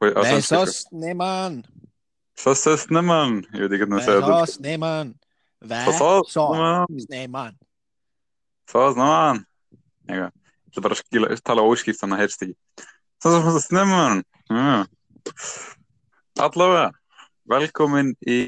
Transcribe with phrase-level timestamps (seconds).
[0.00, 0.60] Nei, sænsku, sko.
[0.64, 1.58] sos, neman.
[2.40, 3.40] Sos, sos, neman.
[3.52, 4.38] Ég veit ekki hvernig það segja þetta.
[4.46, 5.10] sos, neman.
[5.60, 7.02] Vä, Sos, sos, sos, neman.
[7.12, 7.58] neman.
[8.72, 9.42] Sos, neman.
[10.08, 10.32] Eitthvað.
[10.70, 12.56] Ég ætla bara að skila, tala óskýrt þannig að heyrst ekki.
[13.20, 14.22] Sos, sos, sos, neman.
[14.48, 14.86] Já.
[16.40, 16.86] Allavega,
[17.52, 18.40] velkomin í.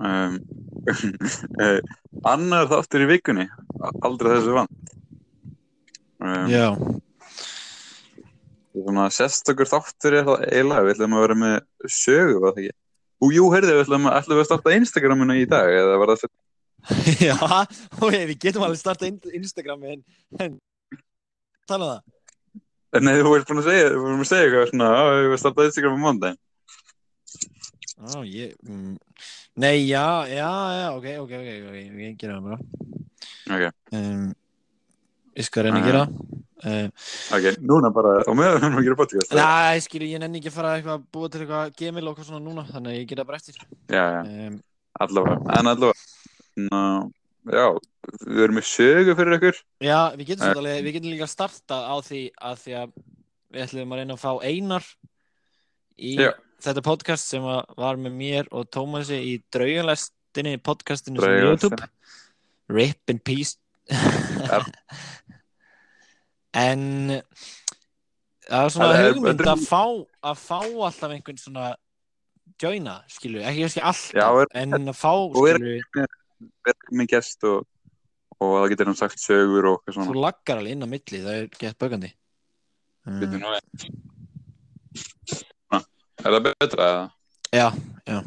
[0.00, 0.36] Um,
[1.62, 1.78] eh,
[2.26, 3.46] annar þáttur í vikunni,
[4.04, 4.70] aldrei þessu vann.
[6.20, 6.66] Um, Já.
[8.80, 11.56] Svona sérstakur þáttur er það eiginlega, við ætlum að vera með
[11.92, 12.76] sögu, var það ekki?
[13.20, 16.12] Ú, jú, heyrðu, við ætlum að, ætlum við að starta Instagraminu í dag, eða var
[16.12, 16.36] það fyrir...
[17.28, 17.36] Já,
[18.00, 20.04] og við getum alveg starta Instagram en,
[20.40, 20.56] en
[21.68, 22.16] tala um það.
[23.04, 25.66] Nei, þú ert búin að segja, þú erum að segja eitthvað svona, að við starta
[25.68, 26.40] Instagram á mándaginn.
[28.00, 28.94] Á, ég, mm,
[29.60, 32.62] nei, já, já, já, ok, ok, ok, ok, ég gera það bara.
[33.50, 34.30] Ok, Um,
[35.34, 36.40] ég skal reyna að gera það.
[36.60, 36.88] Uh,
[37.36, 39.30] ok, núna bara, og meðan við erum að gera podcast.
[39.36, 42.42] Næ, skilur, ég nenni ekki að fara að búa til eitthvað gemil og eitthvað svona
[42.44, 43.62] núna, þannig að ég gera bara eftir.
[43.88, 44.58] Já, já, Um,
[45.00, 46.04] allavega, en allavega,
[46.66, 46.82] ná,
[47.54, 47.64] já,
[48.26, 49.62] við erum með sögu fyrir ykkur.
[49.86, 52.92] já, við getum svolítið alveg, við getum líka að starta á því að því að
[53.50, 54.84] við ætlum að reyna að fá Einar
[56.00, 56.30] í Já.
[56.62, 61.38] þetta podcast sem var með mér og Tómasi í draugalestinni podcastinu sem.
[61.42, 61.88] YouTube.
[62.70, 63.56] Rip in peace.
[66.56, 66.80] En
[68.50, 69.82] það er svona hugmynd að fá,
[70.26, 71.66] að fá alltaf einhvern svona
[72.60, 75.76] joina, skilju, ekki kannski alltaf, Já, er- en að fá, skilju,
[76.66, 77.62] erum með gest og,
[78.40, 80.24] og það getur hann sagt sögur og eitthvað þú svona.
[80.26, 82.10] laggar alveg inn á milli, það er gett bögandi.
[83.06, 83.38] Við.
[86.20, 86.88] Er það betra
[87.54, 87.68] já,
[88.06, 88.18] já.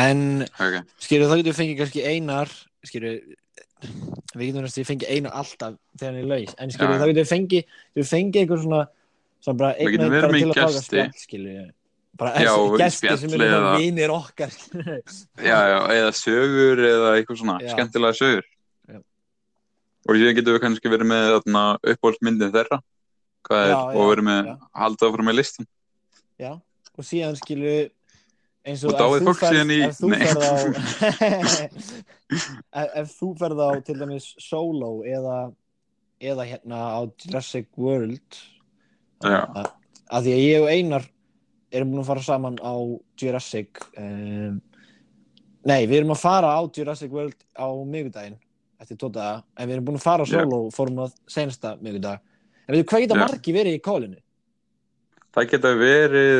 [0.00, 2.50] En, Ok, skilju, þá getur við fengið kannski einar,
[2.86, 3.12] skilju,
[4.36, 7.00] við getum næstu fengið einar alltaf þegar hann er laus, en skilju, Já.
[7.00, 8.80] þá getum við fengið, við fengið eitthvað svona,
[9.40, 11.66] svona bara Við getum verið með spjall, skilju.
[12.20, 12.44] Bara
[12.82, 14.50] gesti sem eru eða- vinir okkar,
[15.40, 17.70] já, já, eða sögur eða eitthvað svona, Já.
[17.74, 18.48] skemmtilega sögur.
[18.90, 18.98] Já.
[20.08, 22.80] Og síðan getum við kannski verið með þarna uppáhaldsmyndin þeirra.
[23.50, 24.56] Er, og verið með, já.
[24.76, 25.66] haldið áfram með listan.
[26.38, 26.50] Já,
[26.98, 27.90] og síðan skilju
[28.70, 30.48] eins og Og dáið fólk síðan í- ef þú ferð á
[33.00, 35.36] ef, þú ferð á til dæmis solo eða
[36.20, 38.30] eða hérna á Jurassic World
[39.24, 39.70] að,
[40.12, 41.04] að því að ég og Einar
[41.72, 42.74] erum búin að fara saman á
[43.20, 44.60] Jurassic um,
[45.64, 48.38] nei, við erum að fara á Jurassic World á miðgudaginn
[48.80, 52.18] eftir tóta en við erum búin að fara solo fórum að senasta miðgudag
[52.66, 53.22] en veitu hvað geta Já.
[53.24, 54.20] margi verið í kólinu?
[55.30, 56.38] Það geta verið,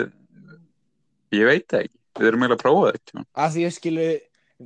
[1.36, 1.96] ég veit ekki.
[2.18, 3.24] Við erum eiginlega að prófa ekki.
[3.44, 4.06] að því ég skilu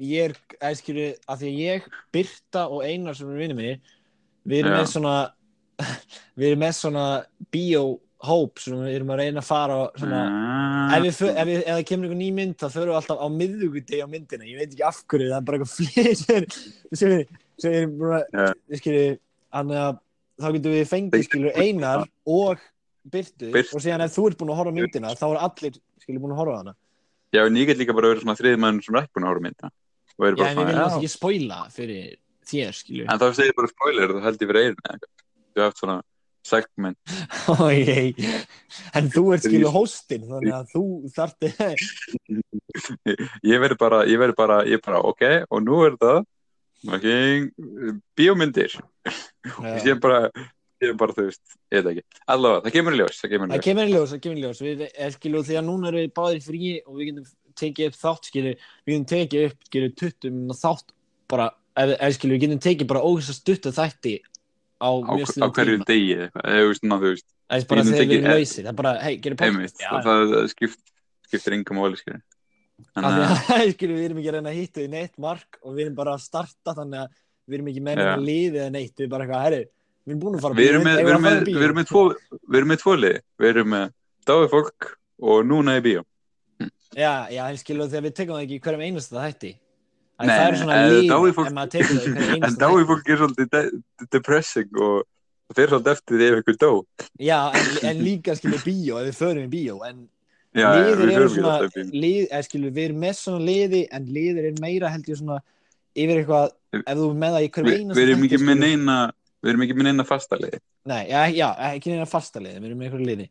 [0.04, 0.32] ég er,
[0.64, 1.84] að skilu, að því ég
[2.14, 3.74] Birta og Einar sem er vinni minni
[4.48, 4.78] við erum Já.
[4.80, 5.16] með svona
[6.38, 7.04] við erum með svona
[7.54, 10.22] bíóhóp sem við erum að reyna að fara svona,
[10.84, 13.22] Ah, ef, við, ef, við, ef það kemur einhver ný mynd þá förum við alltaf
[13.24, 16.50] á miðugudegi á myndina ég veit ekki af hverju, það er bara eitthvað flýr
[17.00, 19.04] sem, við- erum búin að skilu,
[19.54, 19.98] þannig að
[20.44, 22.62] þá getum við fengið skilu Einar og
[23.14, 23.76] Birtu Birtu.
[23.78, 26.40] og síðan ef þú ert búin að horfa myndina þá er allir skilu búin að
[26.42, 26.74] horfa hana
[27.34, 29.32] Já, en ég get líka bara verið svona þriði mann sem er ekki búin að
[29.32, 29.70] horfa mynda.
[30.14, 30.98] Og Já, en svona, alltaf já.
[31.00, 32.10] ekki spoila fyrir
[32.46, 33.06] þér, skilju.
[33.10, 35.24] En þá segir ég bara spoiler, þú held ég fyrir eirinn eða eitthvað.
[35.54, 35.96] Þú hafði svona
[36.44, 36.98] segment.
[37.64, 38.14] Ójei,
[39.00, 40.84] en þú ert skilju hóstinn, þannig að þú
[41.16, 41.52] þarfti,
[43.50, 46.20] Ég verið bara, ég verið bara, ég bara, ok, og nú er það,
[46.98, 47.16] ekki,
[48.18, 48.76] bíómyndir.
[49.08, 50.28] Ég sé bara,
[50.82, 52.20] ég bara, þú veist, ég veit ekki.
[52.34, 53.66] Allavega, það kemur í ljós, það kemur í það ljós.
[53.68, 56.14] kemur í ljós, það kemur í ljós, við, er, skilju, því að núna erum við
[56.18, 57.28] báðir frí og við getum
[57.60, 58.54] tekið upp þátt, skilju,
[58.84, 60.94] við getum tekið upp, skilju, tuttum þátt
[61.30, 61.48] bara,
[62.16, 64.16] skilju, við getum tekið bara ógæst að stutta þætti
[64.82, 68.14] á Á, á hverju degi eða veist, ná, þú veist, Það er bara þegar við
[68.16, 70.94] erum lausir, það er bara, hei, gerum podcast, já, það, það, það skipt,
[71.28, 71.90] skiptir yngum uh,
[73.04, 75.98] að, skilju, við erum ekki að reyna að hitta í neitt mark og við erum
[75.98, 78.04] bara að starta þannig að við erum ekki með Já.
[78.08, 79.60] neina liði eða neitt, við erum bara eitthvað, herri,
[80.04, 82.02] við erum búin að fara við erum með, við erum með, við erum með tvo,
[82.48, 83.20] við erum með tvo liði.
[83.40, 83.86] Við erum með
[84.28, 84.88] dáið fólk
[85.24, 86.02] og núna í bíó.
[86.94, 89.52] Já, já, en skilu þegar við tekum það ekki í hverjum einasta þætti
[90.14, 92.28] að Nei, það eru svona en líf dáið fólk- ef maður tekur það í hverjum
[92.34, 93.62] En einasta dáið fólk er svolítið de
[94.14, 95.00] depressing og
[95.50, 96.70] það fer svolítið eftir því ef ykkur dó.
[97.18, 100.04] Já, en, en líka skilu bíó ef við förum í bíó en
[100.54, 102.00] Já, liðir við eru förum ekki svona alltaf bíó.
[102.04, 105.40] lið, eða skilu við erum með svona liði en liðir er meira held ég svona
[105.98, 108.46] yfir eitthvað, ef þú er með það í hverjum Við, einasta við erum ekki þætti,
[108.46, 108.98] með skilur- neina,
[109.44, 110.58] við erum ekki með neina fasta liði.
[110.88, 113.30] Nei, já, já, ekki neina fasta liði, við erum með eitthvað liði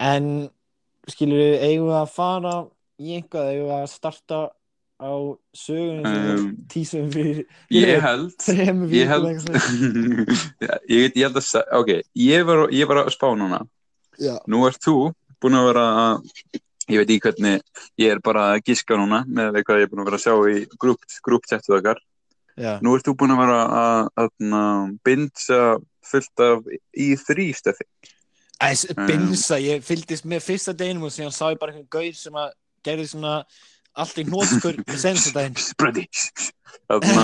[0.00, 0.30] en
[1.10, 2.54] skilur við eigum við að fara
[3.00, 4.40] í einhvað, eigum við að starta
[5.00, 5.12] á
[5.56, 9.68] sögunum Um, um, tísum fyrir Ég held, þremur ég held, eitthvað.
[10.66, 13.62] Já, ég, ég held að, ok, ég var, ég var að spá núna
[14.20, 14.34] Já.
[14.44, 14.96] nú ert þú
[15.40, 16.28] búin að vera að,
[16.92, 17.64] ég veit í hvernig,
[18.00, 20.34] ég er bara að giska núna með hvað ég er búin að vera að sjá
[20.52, 20.66] í
[21.24, 22.04] grúptjættuð okkar.
[22.60, 22.76] Já.
[22.84, 24.30] Nú ert þú búin að vera að, að,
[24.60, 25.60] að bindsa
[26.10, 27.86] fullt af í þrýstöfi.
[28.60, 32.34] Æs, binsa, ég fylgdist með fyrsta deginum og síðan sá ég bara einhvern gaur sem
[32.36, 32.50] að
[32.84, 33.34] gerði svona
[34.00, 35.56] allt í hnótskur sensta daginn.
[35.70, 36.04] Sprödi.
[36.90, 37.22] Þannig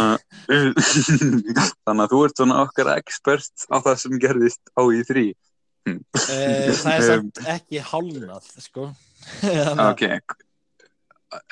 [1.84, 5.26] að, þú ert svona okkar expert á það sem gerðist á í þrý.
[5.86, 8.82] Uh, það er samt ekki hálnað, sko.
[9.86, 10.02] Ok.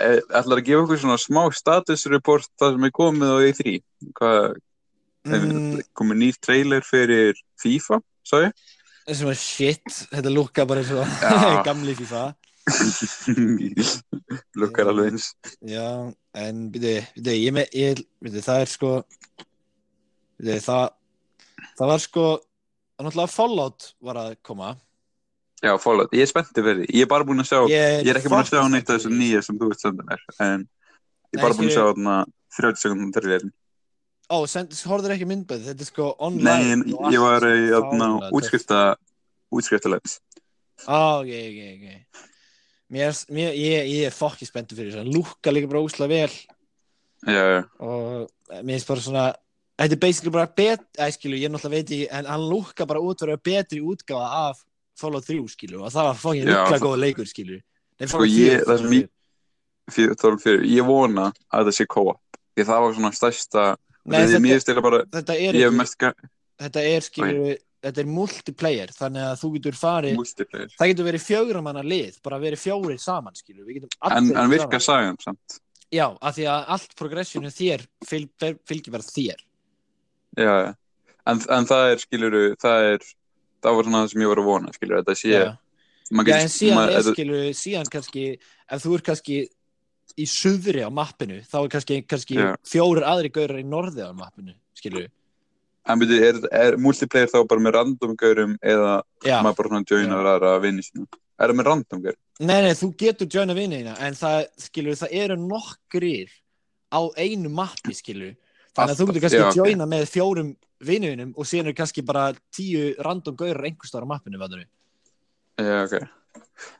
[0.00, 3.75] Eh, Ætlar að gefa okkur svona smá statusreport það sem er komið á í þrý.
[4.21, 4.55] Hvað,
[5.25, 7.97] Mm, komið nýr trailer fyrir FIFA,
[8.29, 8.53] sá ég?
[9.09, 11.62] sem að shit, þetta lúkka bara eins og Já.
[11.69, 12.35] gamli FIFA.
[14.61, 15.31] Lukkar alveg eins.
[15.65, 18.93] Já, en byrju, byrju, ég með, ég, byrju, það er sko,
[20.41, 20.85] byrju, það,
[21.81, 22.25] það var sko,
[23.00, 24.75] náttúrulega Fallout var að koma.
[25.64, 26.87] Já, Fallout, ég er spenntið fyrir því.
[26.93, 29.12] Ég er bara búinn að sjá, ég er ekki búinn að sjá neitt af þessu
[29.14, 32.16] nýja sem þú ert sendið mér, en ég er Nei, bara búinn að sjá þarna
[32.58, 33.52] 30 sekundum trailerin.
[34.28, 36.96] Ó, send, horfður ekki myndbæð, þetta er sko Nei, online.
[36.99, 37.56] og ég var í
[38.37, 38.82] útskrifta,
[39.52, 40.19] útskriftalegns.
[40.84, 42.20] Á, ok, ok, ok.
[42.94, 46.08] Mér, er- mér, ég, ég er fokki spenntur fyrir þessu, hann lúkka líka bara úsla
[46.11, 46.28] vel
[47.25, 48.28] Já, já, og
[48.61, 49.25] mér finnst bara svona,
[49.81, 53.00] þetta er basically bara bet, æ, skilu, ég náttúrulega veit ekki, en hann lúkka bara
[53.00, 54.61] út fyrir betri útgáfa af
[54.96, 56.14] Fallout 3, skilu, og það var
[56.46, 57.61] lúkla það- góða leikur, skilu.
[58.00, 59.08] Nei, Sko, ég- 4, það ég-
[59.91, 62.20] fyrir, tólf fyrir, ég vona að það sé co-op.
[62.56, 63.76] Því það var svona stærsta,
[64.06, 66.12] Nei, þetta, bara, þetta er ekki,
[66.61, 70.17] þetta er, skilu, þetta er multiplayer, þannig að þú getur farið,
[70.79, 74.81] það getur verið fjögra manna lið, bara verið fjórir saman, skilu, En, en saman.
[74.81, 75.61] sagan samt.
[75.93, 78.31] Já, af því að allt progressinu þér fylg,
[78.67, 79.37] fylgir bara þér.
[80.37, 80.75] Já, já.
[81.26, 82.99] En, en það er, skiluru, það er,
[83.64, 85.43] það var svona það sem ég var að vona, skiluru, þetta sé, Já.
[86.12, 88.25] Já, en síðan er þetta- skilu, síðan kannski,
[88.70, 89.37] ef þú er kannski
[90.20, 92.37] í suðri á mappinu, þá er kannski, kannski
[92.69, 95.06] fjórir aðri gaurar í norði á mappinu, skilu.
[95.87, 99.88] En byrju, er, er multiplayer þá bara með random gaurum eða Já, maður bara svona
[99.90, 101.06] joinar aðra vinni sína?
[101.40, 102.16] Er það með random gaur?
[102.40, 106.31] nei, nei, þú getur joina vinniðina, en það, skilu, það eru nokkrir
[106.94, 108.34] á einu mappi, skilu.
[108.75, 109.59] Þannig að þú getur kannski Já, ok.
[109.61, 110.49] joina með fjórum
[110.85, 112.25] vinniðinum og síðan er kannski bara
[112.55, 114.65] tíu random gaurar einhvers staðar á mappinu,
[115.55, 116.09] Já, ok.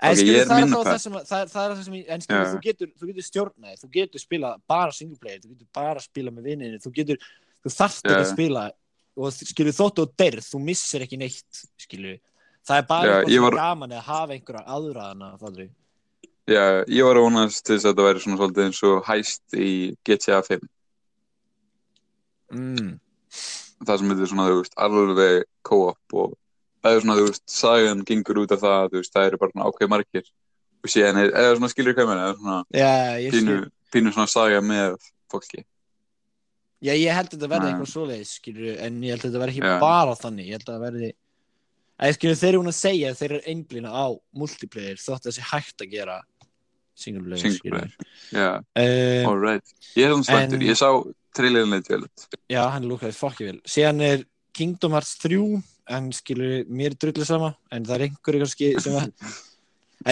[0.03, 2.09] En skilur, ég er það er það sem, að- það, það er það sem, ég-
[2.09, 5.69] en skilur, þú getur, þú getur stjórnaði, þú getur spila bara single player, þú getur
[5.75, 7.19] bara spila með vinninni, þú getur,
[7.63, 8.65] þú þarft ekki að spila
[9.17, 12.19] og skilur, þóttu og derð, þú missir ekki neitt, skilur,
[12.67, 15.71] það er bara eitthvað var- gaman að hafa einhverja aðraðana, það
[16.45, 19.55] Já, ég var að vonast til þess að þetta væri svona svolítið eins og hæst
[19.57, 20.69] í GTA 5.
[22.55, 22.95] mm.
[23.85, 26.33] Það sem þetta er svona, þú veist, alveg co-op og
[26.85, 29.67] það er svona, þú veist, sagan gengur út af það, þú veist, það eru bara
[29.69, 30.29] ákveð margir
[30.85, 32.59] og síðan er, eða svona skilur hvað mér, eða svona
[33.25, 33.57] ég pínu,
[33.95, 34.97] pínu svona saga með
[35.33, 35.65] fólki.
[36.85, 39.55] já, ég held að þetta verði eitthvað svoleiðis, skilur, en ég held að þetta verði
[39.57, 39.79] ekki Já.
[39.81, 41.11] bara þannig, ég held að það verði,
[42.05, 44.07] að skilur, þeir eru hún að segja að þeir eru einblína á
[44.45, 46.19] multiplayer, þótt að það sé hægt að gera
[46.95, 47.95] single player, Single player.
[48.31, 49.73] Já, Uh, alright.
[49.97, 50.91] Ég er svona spenntur, En- ég sá
[51.37, 52.29] trailerin leitt vel út.
[52.51, 53.59] Já, hann lúkaði fokki vel.
[53.69, 55.41] Síðan er Kingdom Hearts 3,
[55.95, 59.11] en skilur mér er drullu sama, en það er einhverju kannski sem að,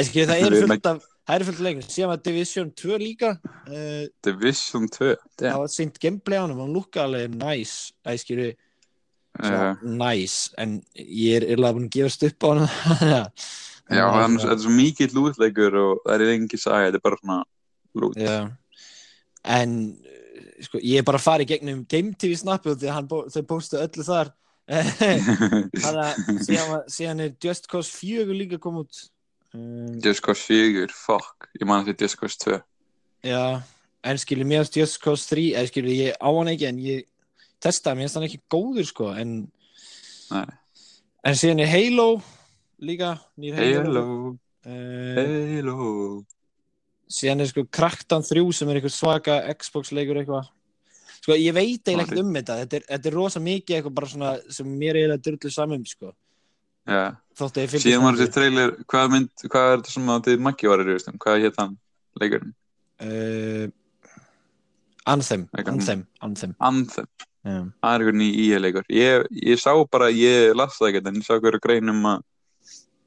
[0.09, 1.87] skilur það er fullt af, það er fullt af leikur.
[1.95, 3.33] Síðan var Division 2 líka,
[3.71, 5.15] uh, Division 2,
[5.45, 8.53] það var seint gameplay á hann, hann lúkaði alveg næs, það skilur,
[9.41, 12.67] Uh, næs, en ég er alveg búin að gefast upp á hann.
[13.97, 17.39] já, hann, er svo mikið lútleikur og það er engi saga, þetta er bara svona
[17.97, 18.19] lút.
[18.21, 18.37] Já,
[19.57, 19.73] en
[20.67, 24.05] sko, ég er bara að fara í gegnum Game TV að bó- þau postu öllu
[24.07, 24.31] þar.
[24.73, 26.13] Þannig að
[26.47, 29.01] síðan, er Just Cause 4 líka kom út
[29.55, 32.61] um, Just Cause 4, fuck, ég man ekki Just Cause 2.
[33.27, 33.43] Já,
[34.07, 37.05] en skilur mér að Just Cause 3 eða skilur ég á hann ekki en ég
[37.63, 39.35] testaði, mér finnst hann ekki góður sko en,
[40.33, 40.47] Nei.
[41.27, 42.09] en síðan er Halo
[42.83, 44.07] líka, Halo, Hello,
[44.63, 45.17] Uh,
[45.57, 46.23] hello.
[47.13, 50.49] Síðan er sko Crackdown 3 sem er eitthvað svaka Xbox leikur eitthvað.
[51.23, 52.59] Sko ég veit eiginlega ekkert um þetta.
[52.65, 55.85] Þetta er, þetta er rosa mikið eitthvað bara svona sem mér er eiginlega drullu samum
[55.87, 56.15] sko.
[56.83, 57.03] Já,
[57.39, 60.97] síðan var þessi trailer, hvað mynd, hvað er þetta sem að þið Maggi var í
[61.23, 61.77] hvað hétt hann,
[62.19, 62.55] leikurinn?
[63.03, 63.69] uh,
[65.13, 66.03] Anthem, Anthem,
[66.59, 67.07] Anthem.
[67.43, 68.85] Það er eitthvað ný EA leikur.
[68.91, 72.27] Ég, ég sá bara, ég las það ekkert, en ég sá hverju grein um að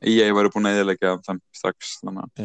[0.04, 2.44] EA væri búin að eðilegja Anthem strax, að,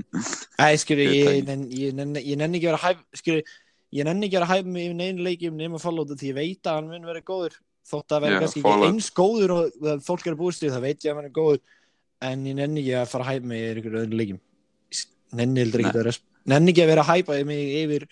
[0.64, 3.56] Æ, skilur, Ég ég, ég, ég nenni ekki að vera hæf skilur,
[3.94, 6.80] ég nenni ekki að vera hæf með neinu leikjum nema Fallout því ég veit að
[6.80, 10.40] hann mun vera góður þótt að vera kannski ekki eins góður og fólk er að
[10.42, 11.60] búist við, það veit ég að hann er góður
[12.28, 14.40] en ég nenni ekki að fara að mig yfir ykkur öðru leikjum.
[15.38, 16.16] Nenni heldur ekki að vera
[16.48, 18.06] nenni ekki að vera að hæpa mig yfir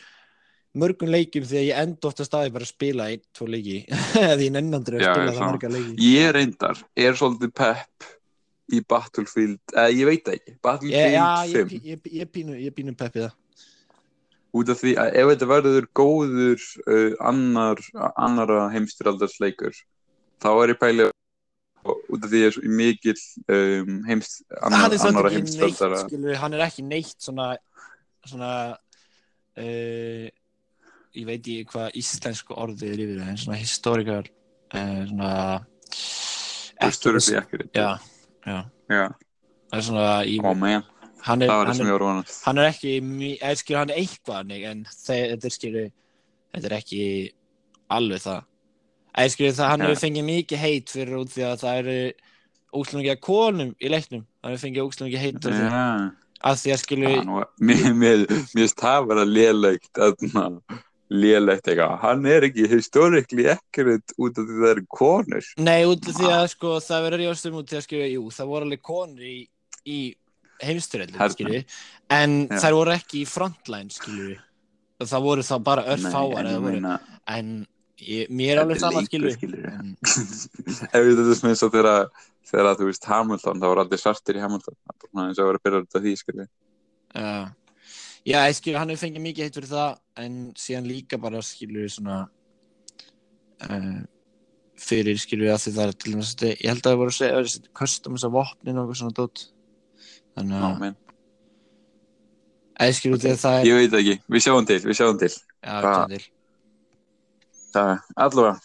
[0.77, 3.79] mörgum leikjum því að ég enda ofta staði bara að spila einn, tvo leiki.
[4.21, 5.97] Eða ég nenni aldrei að spila ég það marga leiki.
[6.05, 8.11] Ég reyndar, er svolítið pepp
[8.73, 12.97] í Battlefield, eða ég veit ekki Battlefield ég, 5 ég, ég, ég pínu, ég pínu
[12.99, 13.37] peppið það.
[14.57, 17.83] Út af því að ef þetta verður góður uh, annar,
[18.17, 19.77] annara heimstyraldarsleikur
[20.43, 21.07] þá er ég pæli
[21.87, 23.21] út af því að ég er svo mikill
[23.55, 27.53] um, heimst, annar, annara heimstyraldara hann er ekki neitt svona
[28.27, 30.27] svona uh,
[31.17, 35.33] ég veit ekki hvað íslensku orðið er yfir það en svona historikal uh, svona
[36.83, 37.91] historically accurate já,
[38.47, 38.59] já.
[38.91, 39.05] Já.
[39.71, 40.37] það er svona í,
[41.27, 42.93] hann, er, hann, er, hann er ekki
[43.61, 45.55] skilur hann er eitthvað en þe- þetta er
[46.71, 47.01] er ekki
[47.97, 48.45] alveg það.
[49.17, 51.99] Eða skilur það hann hefur fengið mikið heit fyrir út því að það eru
[53.17, 54.25] að konum í leiknum.
[54.43, 55.83] Hann hefur fengið útlungi heit Já.
[56.47, 57.15] að því að skilur
[57.67, 60.47] mér, finnst það vera lélegt aðna,
[61.13, 61.99] lélegt eitthvað.
[62.03, 65.51] Hann er ekki historically accurate út af því það eru konur.
[65.63, 68.51] Nei, út af því að sko, það verður ríðastum út því að skilja, jú, það
[68.53, 69.37] voru alveg konur í,
[69.87, 70.01] í
[70.67, 71.37] heimstyrjaldi, Herna.
[71.37, 71.63] skilju,
[72.17, 72.59] en Já.
[72.65, 74.37] þær voru ekki í frontline, skilju,
[75.05, 76.97] það voru þá bara örfáar, en voru, meina
[77.27, 77.51] en
[78.01, 79.61] ég, mér er alveg Þetta sama, leikur, skilju,
[80.97, 81.93] ef við þetta sem eins og þegar
[82.47, 84.77] þegar þú veist Hamilton, það voru allir svartir í Hamilton.
[84.87, 87.33] Það og að byrja þetta því skilja já,
[88.27, 91.87] já, ég skilju, hann hefur fengið mikið heitt fyrir það, en síðan líka bara, skilju,
[91.97, 92.19] svona,
[93.69, 93.99] uh,
[94.83, 97.19] fyrir, skilju, að því það er til dæmis, þetta- ég held að það voru að
[97.21, 99.45] segja, að custom þess að vopnin og eitthvað svona dót,
[100.37, 100.97] þannig að,
[102.77, 103.37] eða skilju, okay.
[103.45, 105.87] það er, ég veit ekki, við sjáum til, við sjáum til já, Hvað?
[105.87, 106.25] hvað til.
[107.77, 107.93] það,
[108.27, 108.59] allavega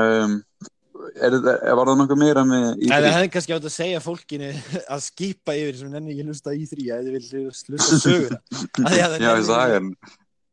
[0.00, 0.38] um,
[1.14, 3.12] er þetta, var það nokkuð meira með í En það því?
[3.16, 4.50] hefði kannski átt að segja fólkinu
[4.94, 8.40] að skipa yfir sem nenni ekki hlusta í þrý að þið vil hlusta söguna.
[8.78, 9.90] Því að það já, ég sagði hann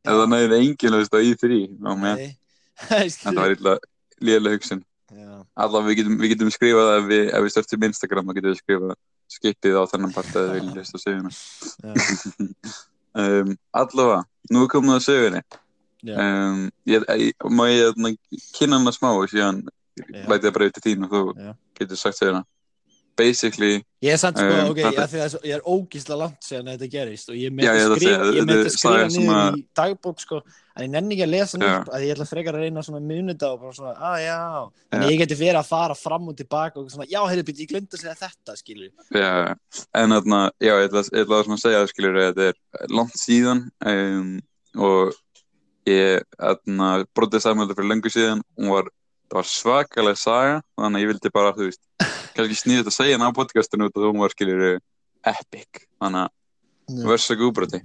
[0.07, 1.61] ef það næður enginn að veist í því
[3.23, 3.77] þetta var illa
[4.23, 4.83] lélega hugsun.
[5.57, 8.97] Allavega við getum, við getum skrifað ef við, við störtum Instagram þá getum við skrifað
[9.37, 11.31] skipið á þennan part að við viljum hlusta söguna.
[13.17, 14.19] Um, allavega,
[14.53, 15.41] nú er komið að sögunni.
[16.05, 16.13] Já.
[16.21, 16.67] um,
[17.57, 17.97] má ég
[18.53, 19.63] kynna hana smá og síðan
[19.97, 20.27] Já.
[20.27, 21.55] læti það bara yfir til þín og þú Já.
[21.79, 22.43] getur sagt söguna
[23.17, 26.67] basically, Ég er samt sko, Um, ok, þetta- að svo- ég er ógísla langt síðan
[26.69, 29.63] að þetta gerist og ég myndi að skrifa, ég myndi er skrifa niður að- í
[29.73, 30.41] dagbók sko,
[30.77, 33.49] en ég nenni ekki að lesa nýtt að ég ætla frekar að reyna svona munita
[33.53, 36.91] og bara svona, að já, en ég geti verið að fara fram og tilbaka og
[36.91, 39.55] svona, já, heyrðu, byrju, ég glemdi að segja þetta, skilur já,
[39.95, 43.71] en þarna já, ég ætla, ég ætla að svona segja að þetta er langt síðan
[43.81, 44.41] um,
[44.77, 45.13] og
[45.87, 48.91] ég þarna, brotið samanlega fyrir löngu síðan hún var,
[49.27, 51.83] það var svakalega saga þannig að ég vildi bara, þú veist
[52.37, 54.65] kannski snýða þetta að segja hana á podcastinu út og hún var skilur
[55.27, 56.33] epic, þannig að
[56.87, 57.07] Já.
[57.11, 57.81] versa gúbroti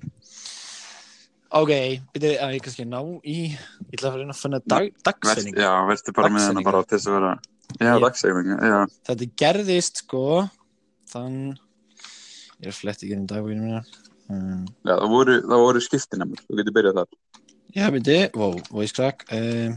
[1.53, 1.69] Ok,
[2.15, 5.59] byrju, að ég kannski ná í, ég ætla að reyna að finna dag, dagsetning.
[5.61, 7.33] já, verður bara með hana bara til þess að vera
[7.77, 8.79] já, dagsegning, já
[9.11, 10.23] Þetta gerðist sko
[11.13, 13.83] þann ég er að fletta ekki inn í dagbúinu mína
[14.33, 17.13] um, Já, það voru, voru skiptinamur, þú getur byrjað þar.
[17.77, 19.77] Já, myndi, wow, voice crack um,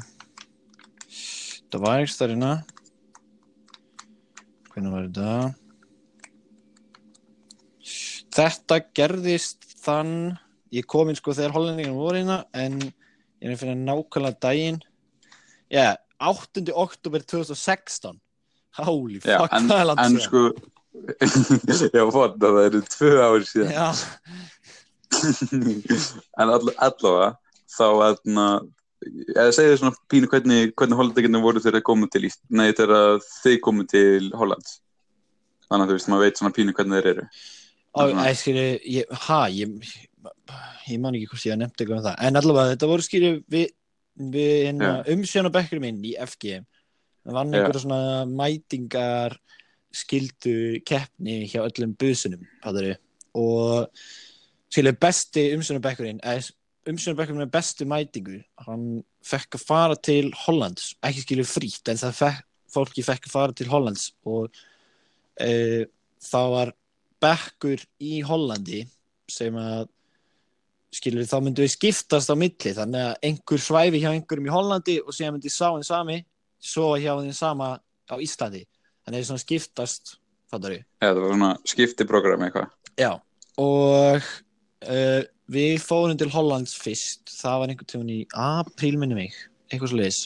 [1.74, 2.52] Ekki starfina
[4.72, 5.32] Hvernig var þetta?
[8.36, 10.36] Þetta gerðist þann
[10.76, 14.80] ég kom inn sko þegar hollendingarnir voru hérna en ég er að finna nákvæmlega daginn
[15.72, 16.68] Já, 8.
[16.76, 18.20] oktober 2016
[18.84, 20.26] Holy Já, fuck, en, það er langt en síðan.
[20.28, 20.42] sko,
[21.98, 23.72] já, fótt, það eru tvö ár síðan.
[23.72, 23.88] Já,
[26.44, 27.30] en all, allavega,
[27.72, 27.86] þá
[29.36, 33.22] eða segðu svona pínu hvernig, hvernig hollendingarnir voru þegar þeir komu til Ísland, nei, þegar
[33.44, 34.80] þeir komu til Hollands.
[35.70, 37.30] Þannig að þú veist, maður veit svona pínu hvernig þeir eru.
[37.96, 38.28] og Svona.
[38.28, 39.16] ég skilji ég,
[39.56, 39.96] ég
[40.90, 43.32] ég man ekki hvort ég hef nefnt eitthvað um það en allavega þetta voru skilji
[43.52, 43.66] við,
[44.36, 49.38] við hérna, umsjónabekkur minn í FG það vann einhverja svona mætingar
[49.96, 52.96] skildu keppni hjá öllum busunum fattari.
[53.36, 53.90] og
[54.70, 56.22] skilji besti umsjónabekkurinn
[56.90, 58.86] umsjónabekkurinn með bestu mætingu hann
[59.26, 63.56] fekk að fara til Hollands ekki skilji frítt en það fekk, fólki fekk að fara
[63.58, 64.54] til Hollands og
[65.42, 65.86] e,
[66.22, 66.74] það var
[67.26, 68.84] bekkur í Hollandi
[69.32, 69.88] sem að
[70.96, 75.00] skilur þá myndu við skiptast á milli þannig að einhver svæfi hjá einhverjum í Hollandi
[75.04, 76.20] og síðan myndi sá henni sami
[76.64, 80.16] svo hjá henni sama á Íslandi þannig að það er svona skiptast
[80.52, 82.70] fattar við Já, það var svona skiptiprogram eitthvað.
[82.96, 83.12] Já,
[83.62, 84.30] og
[84.86, 85.22] uh,
[85.52, 89.36] við fórum til Hollands fyrst, það var einhvern tíma í apríl minni mig,
[89.70, 90.22] eitthvað svo leiðis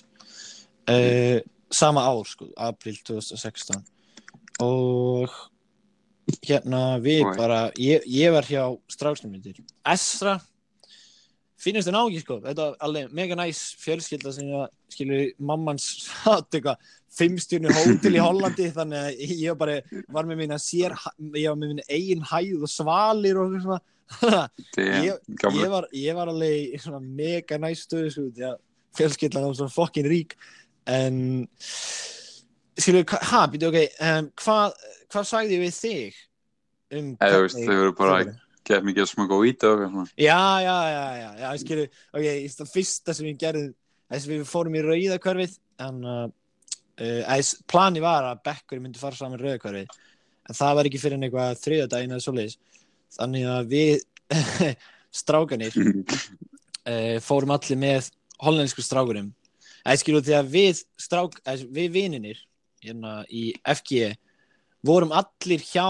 [0.90, 1.40] uh,
[1.76, 3.82] sama ár sko, apríl 2016
[4.64, 5.34] og
[6.46, 9.60] hérna við Og- bara, ég, ég var hjá stráksnum myndir.
[9.88, 10.38] Esra,
[11.60, 16.54] finnst þið nági sko, þetta var alveg mega næs fjölskylda sem ég skilur mammans satt
[16.54, 16.78] eitthvað
[17.18, 18.70] fimmstjörnu hótel í Hollandi.
[18.78, 19.80] Þannig að ég bara,
[20.14, 20.94] var með minna sér,
[21.34, 23.82] ég var með minna eigin hæð og svalir og eitthvað svona
[25.04, 25.20] Ég-
[25.62, 28.58] ég var, ég var alveg í svona mega næst stöðu sko, því að
[28.98, 30.34] fjölskyldan var svona fokkin rík.
[30.90, 31.48] En
[32.80, 34.74] skilur, hva- ha, býtu ok um, hvað,
[35.14, 36.20] hvað sagði við þig
[36.98, 38.40] um hvernig- þau voru bara hvernig-
[38.70, 39.46] gett mikið að smaka og
[39.92, 40.08] svona.
[40.18, 40.78] já, já,
[41.20, 42.26] já, já, skilur ok,
[42.58, 43.74] það fyrsta sem ég gerði
[44.12, 46.28] þess að við fórum í rauðakörfið en uh,
[47.00, 49.88] uh, plani var að Bekkur myndi fara saman rauðakörfið
[50.50, 52.58] en það var ekki fyrir en eitthvað þriðadaginn eða svoleiðis
[53.16, 53.94] þannig að við
[55.22, 59.34] strákanir uh, fórum allir með hollensku strákurum
[59.86, 62.42] eða skilu því að við strák, eða, við vininir
[62.84, 64.14] hérna í FG
[64.86, 65.88] vorum allir hjá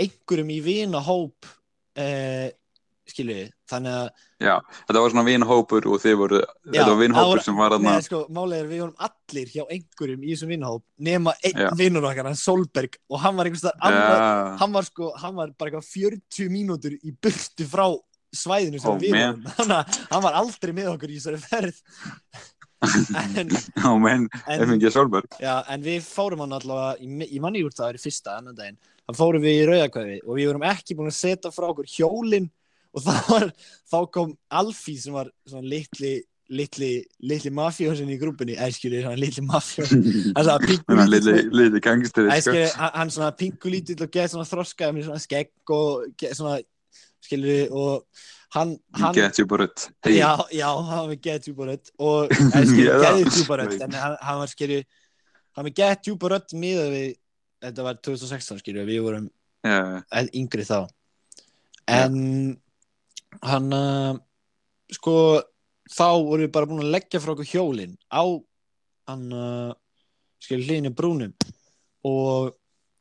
[0.00, 2.48] einhverjum í vinahóp uh,
[3.10, 3.36] skilu
[3.70, 4.08] þannig að
[4.44, 4.54] Já,
[4.88, 8.58] þetta var svona vinahópur og þið voru, þetta var voru- sem var aðna, sko, málið
[8.62, 12.98] er við vorum allir hjá einhverjum í þessum vinahóp nema einn vinnur okkar, hann Solberg
[13.08, 17.14] og hann var einhvers já, hann var sko, hann var bara eitthvað 40 mínútur í
[17.20, 17.86] burtu frá
[18.34, 19.36] svæðinu sem Oh, við man.
[19.38, 19.52] vorum.
[19.58, 21.78] Þannig að hann var aldrei með okkur í þessari ferð.
[22.84, 23.48] En,
[24.02, 24.74] menn, ef en,
[25.40, 28.76] já, en við fórum hann allavega í, í manni úr það er fyrsta annan daginn.
[29.08, 32.50] Þá fórum við í rauðakvæði og við vorum ekki búin að setja frá okkur hjólin
[32.94, 33.48] og var,
[33.90, 36.14] þá kom Alfí sem var svona litli
[36.54, 36.90] litli,
[37.24, 38.52] litli mafjósin í grúpunni.
[38.60, 40.02] Æskjur, svona litli mafjósin
[42.28, 42.52] hann sko.
[42.52, 46.58] Æskeri, hann hann svona pingu lítill og geð svona þroskaði með svona skegg og svona,
[47.24, 48.24] skilur og
[48.54, 52.60] hann, hann Get you but hey, já, já, hann var með geð tjúbarödd og Já,
[52.60, 53.32] geði það.
[53.38, 57.08] tjúbarödd en hann, hann var skilur hann var með geð tjúbarödd miðað við
[57.64, 59.30] þetta var 2016 skilur við vorum
[59.64, 59.80] já,
[60.20, 60.82] en- yngri þá.
[61.88, 62.20] En
[63.42, 64.14] hann uh,
[64.92, 65.14] sko
[65.90, 68.24] þá vorum við bara búin að leggja frá okkur hjólin á
[69.10, 69.72] hann uh,
[70.42, 71.34] skil hlýðinu brúnum
[72.04, 72.54] og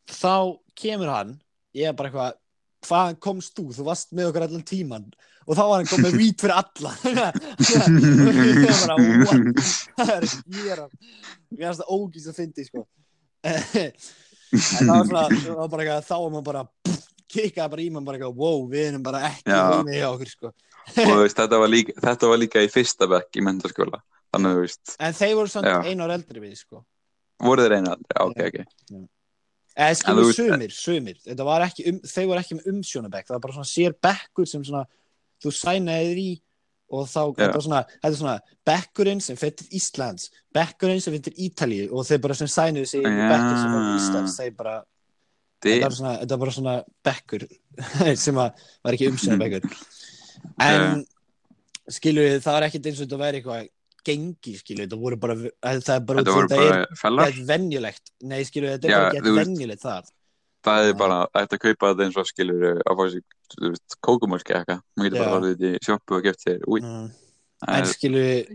[0.09, 1.35] þá kemur hann
[1.75, 2.39] ég er bara eitthvað
[2.83, 5.05] hvaðan komst þú, þú varst með okkur allan tíman
[5.43, 7.17] og þá var hann komið vít fyrir alla ég
[8.67, 12.85] er bara what er ég er er það ógísst að fyndi sko
[13.43, 13.91] en
[14.87, 16.63] það var svona þá var maður bara
[17.33, 19.61] kikkaði bara í maður bara eitthvað, wow, við erum bara ekki Já.
[19.73, 23.39] heimið hjá okkur sko og veist, þetta var líka, þetta var líka í fyrsta bekk
[23.39, 24.01] í mentaskóla.
[24.33, 25.77] Þannig veist, en þeir voru svona Já.
[25.91, 26.83] einu ár eldri við sko
[27.43, 29.03] voru þeir einu aldrei, ok, ok.
[29.73, 33.71] eða En skilur sumir, sumir um, þeir voru ekki með umsjónabekk það var bara svona
[33.71, 34.83] sér bekkur sem svona
[35.43, 36.31] þú sænaði þér í
[36.93, 38.35] og þá, þetta var svona, þetta er svona
[38.69, 43.09] bekkurinn sem fyrir Íslands, bekkurinn sem fyrir Ítalíu og þeir bara sem sænuðu sig í
[43.09, 43.29] Já.
[43.31, 44.75] bekkur sem fyrir til Íslands, þeir bara
[45.65, 46.75] þetta var svona, þetta var bara svona
[47.07, 47.45] bekkur
[48.25, 49.77] sem að, var ekki umsjónabekkur
[50.69, 51.05] en
[51.91, 53.69] skilur við, það var ekkit eins og þetta væri eitthvað
[54.03, 58.13] gengi, skilur við, þetta voru bara það er bara, þetta voru þetta er bara venjulegt
[58.23, 60.11] nei, skilur við, þetta er bara veist- venjulegt þar
[60.63, 63.73] Það er bara, það að kaupa þetta eins og skilur að fá sér,
[64.07, 64.77] kókumölki eitthvað.
[64.95, 65.33] Maður getur bara Já.
[65.33, 66.79] farið þetta í sjoppu og geft sér, úi.
[66.79, 67.09] mm.
[67.65, 68.53] það en skilur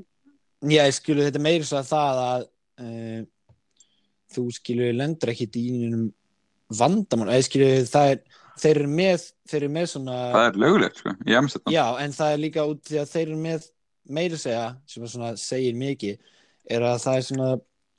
[0.73, 2.47] já, skilur þetta er meira svo að það að
[2.85, 3.21] uh,
[4.35, 6.07] þú skilur lendur ekki í einum
[7.89, 8.21] það er
[8.59, 11.73] þeir eru með, þeir eru með svona Það er lögulegt, sko, í Amsterdam.
[11.73, 13.69] já, en það er líka út því að þeir eru með
[14.19, 16.19] meira segja, sem að svona segir mikið,
[16.75, 17.51] er að það er svona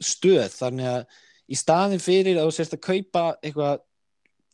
[0.09, 1.05] stöð, þannig að
[1.49, 3.79] í staðin fyrir að þú sérst að kaupa eitthvað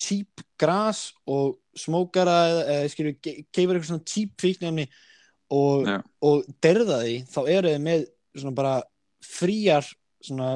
[0.05, 2.87] cheap gras og smókara eða,
[3.23, 4.85] ge- geifur eitthvað svona cheap fíknefni
[5.55, 5.87] og,
[6.23, 8.75] og derða því, þá eru þið með svona bara
[9.25, 9.87] fríar
[10.23, 10.53] svona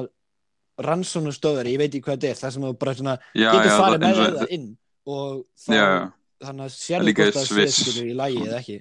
[0.86, 4.20] rannsónustöðar, ég veit ekki hvað þetta er það sem þú bara svona getur farið með
[4.40, 4.66] það inn
[5.10, 8.76] og þannig að sérðu Líka hvort það skilur í lagi eða ekki.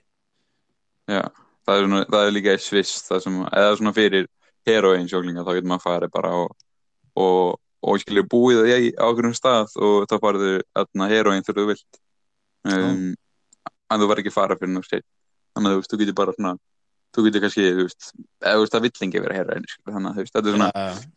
[1.10, 1.24] Já,
[1.68, 4.30] það er, það er líka það sem, eða svona fyrir
[4.70, 6.54] heroin sjóklinga, þá getur maður farið bara og,
[7.20, 8.62] og, og skilur búið
[8.96, 12.02] á okkur stað og þá farið þau heroin þegar þú vilt.
[12.70, 13.14] Um,
[13.90, 15.02] en þú verður ekki fara fyrir skil
[15.56, 16.52] þannig að þú veist, þú getur bara svona
[17.16, 18.12] þú getur kannski, þú veist,
[18.44, 21.08] eða þú veist, það vill engi vera heroin, þannig að þetta er svona fr-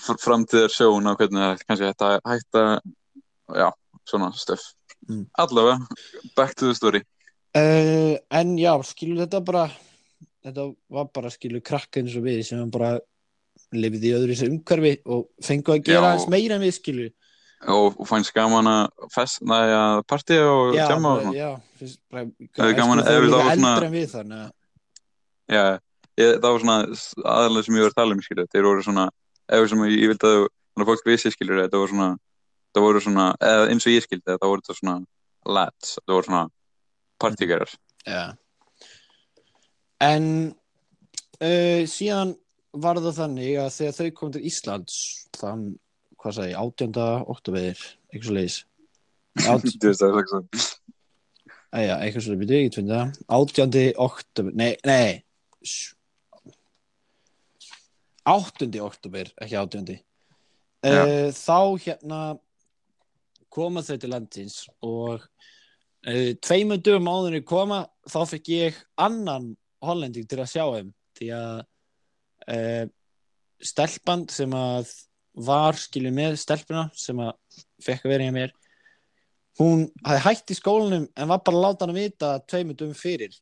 [0.00, 2.64] framtíðar sjón á hvernig kannski þetta hætta
[3.54, 3.70] já,
[4.08, 4.60] svona stöf
[5.08, 5.24] Mm.
[5.38, 5.78] allavega,
[6.36, 7.00] back to the story.
[7.56, 9.62] Uh, en já, skilur þetta bara
[10.44, 12.98] þetta var bara skilur krakka eins og við sem bara
[13.74, 16.10] lifið í öðru þessu umhverfi og fengu að gera Já.
[16.12, 17.10] aðeins meira en við skilur.
[17.66, 21.60] Og, og fannst gaman að fest, næ, að partía og tjama og svona.
[22.60, 24.50] er gaman- ef fóru það var svona- við þannig að
[25.50, 25.64] Já,
[26.20, 26.78] ég, það var svona
[27.24, 29.08] aðalega sem ég var að tala um, skilur, þeir voru svona,
[29.50, 32.10] eða sem ég, vildi að fólk vissi, skilur, þetta var svona,
[32.74, 34.96] það voru svona, eða eins og ég skildi það, það voru þetta svona
[35.56, 36.44] lads, það voru svona
[37.20, 37.74] partígerar.
[38.06, 38.22] Já.
[40.00, 40.26] En
[41.44, 42.34] uh, síðan
[42.80, 44.98] var það þannig að þegar þau kom til Íslands
[45.36, 45.64] þann,
[46.20, 47.00] hvað sagði, ég, 18.
[47.34, 48.60] oktober, eitthvað svo leiðis.
[49.40, 50.66] Át, Þú veist það er svona,
[51.80, 53.16] æja, eitthvað svo leiðis, ég tvinn það.
[53.40, 53.80] 18.
[54.06, 55.20] oktober, nei, nei,
[58.30, 58.68] 8.
[58.84, 59.98] oktober, ekki 18.
[60.86, 62.20] Uh, þá hérna
[63.52, 65.24] koma þau til landsins og
[66.06, 69.50] uh, tveimur dögum áður en ég koma þá fekk ég annan
[69.84, 71.58] hollending til að sjá þeim því að
[72.54, 72.86] uh,
[73.60, 74.94] stelpan sem að
[75.40, 77.34] var skilur með stelpuna sem að
[77.84, 78.56] fekk að vera hjá mér
[79.60, 82.96] hún hafði hætt í skólanum en var bara að láta hann að vita tveimur dögum
[82.96, 83.36] fyrir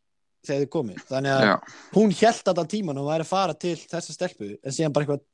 [0.48, 1.54] þegar þau komið þannig að já,
[1.96, 5.26] hún held þetta tíman og væri að fara til þessa stelpu en síðan bara eitthvað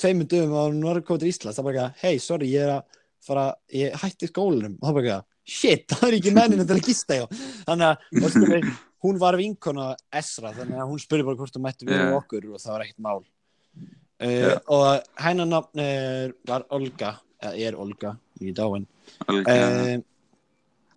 [0.00, 3.96] var að koma til Íslands það bara eitthvað, hei, sorry, ég er að fara ég
[4.00, 7.26] hætti skólanum og það bara eitthvað shit, það er ekki menninu til að gista hjá
[7.66, 8.70] þannig að, skilur,
[9.04, 9.88] hún var vinkona
[10.20, 11.96] Esra, þannig að hún spurði bara hvort þú mætti Já.
[11.96, 12.14] yeah.
[12.18, 14.54] okkur og það var ekkert mál uh, Já.
[14.76, 18.86] og hennar nafn er, var Olga eða er Olga, ég er dáin
[19.26, 20.06] alveg, uh,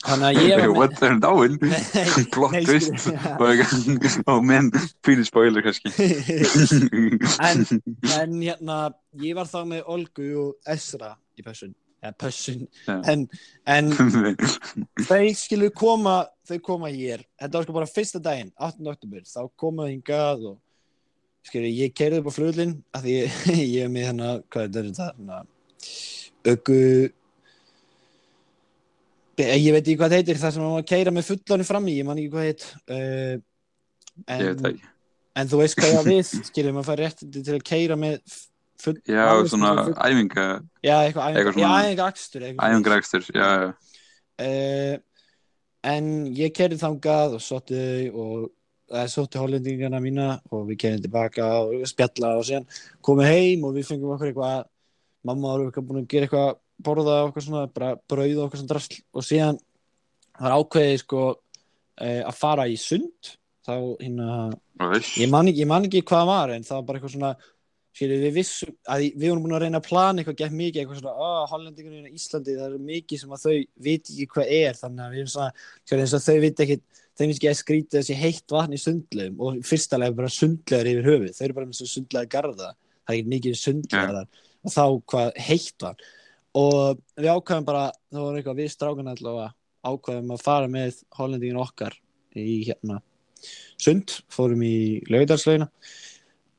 [0.04, 4.72] þannig að ég var what, það er dáin, Nei, plot twist, skilur, og menn,
[5.06, 5.94] fyrir spoiler kannski.
[7.50, 7.64] en,
[8.20, 8.82] en hérna,
[9.24, 11.76] ég var þá með Olgu og Esra í pössun.
[12.04, 12.98] Já.
[13.08, 13.22] en,
[13.64, 13.94] en
[15.08, 18.90] þau skilu koma þau koma hér, þetta var sko bara fyrsta daginn 18.
[18.92, 20.58] oktober, þá koma þau hingað og
[21.48, 25.10] skilu, ég keirði upp á fluglinn af því ég, er með hérna hvað er þetta,
[25.16, 25.40] hérna
[26.54, 26.80] öku
[29.42, 32.06] ég veit ekki hvað það heitir, það sem maður keira með fullanum fram í, ég
[32.08, 33.36] man ekki hvað heit uh,
[34.30, 34.90] ég veit það ekki.
[35.42, 38.20] En þú veist hvað ég á við, skiljum, maður fær réttindi til að keira með
[38.84, 38.94] full...
[39.10, 40.44] Já, svona full- æfinga,
[40.86, 42.46] Já, eitthvað æfinga, svona- æfinga akstur.
[42.54, 43.72] æfingarekstur, já, já.
[44.44, 45.00] Uh,
[45.94, 47.82] en ég kerði þangað og sótti
[48.14, 48.52] og
[48.94, 52.70] eða, sótti hollendingana mína og við kerðum tilbaka og spjalla og síðan
[53.04, 54.68] komum heim og við fengum okkur eitthvað,
[55.26, 58.74] mamma var eitthvað búin að gera eitthvað, borða okkur svona, bara brauð og okkur svona
[58.74, 59.00] drasl.
[59.14, 59.60] Og síðan
[60.40, 63.34] var ákveðið sko uh, að fara í sund,
[63.64, 64.30] þá hérna
[65.22, 67.36] ég man, ekki, ég man ekki hvað það var en það var bara eitthvað svona
[67.94, 71.00] skilur, við vissum að við vorum búin að reyna að plana eitthvað gett mikið, eitthvað
[71.00, 73.54] svona, oh, hollendingunum í Íslandi það er mikið sem að þau
[73.88, 74.80] viti ekki hvað er.
[74.82, 76.80] Þannig að við erum svona, skilur, eins og þau viti ekki
[77.14, 80.90] þeim finnst ekki að skrýta þessi heitt vatn í sundlegum og fyrsta lega bara sundlegar
[80.90, 84.20] yfir höfuð, þau eru bara með svo sundlega garða það er ekki mikið sundlegar
[84.64, 86.08] og þá hvað heitt var
[86.58, 89.50] og við ákvæðum bara, það var eitthvað við strákan allavega
[89.84, 91.98] ákvæðum að fara með hollendingin okkar
[92.38, 93.02] í hérna
[93.82, 95.68] sund, fórum í laugadalslaugina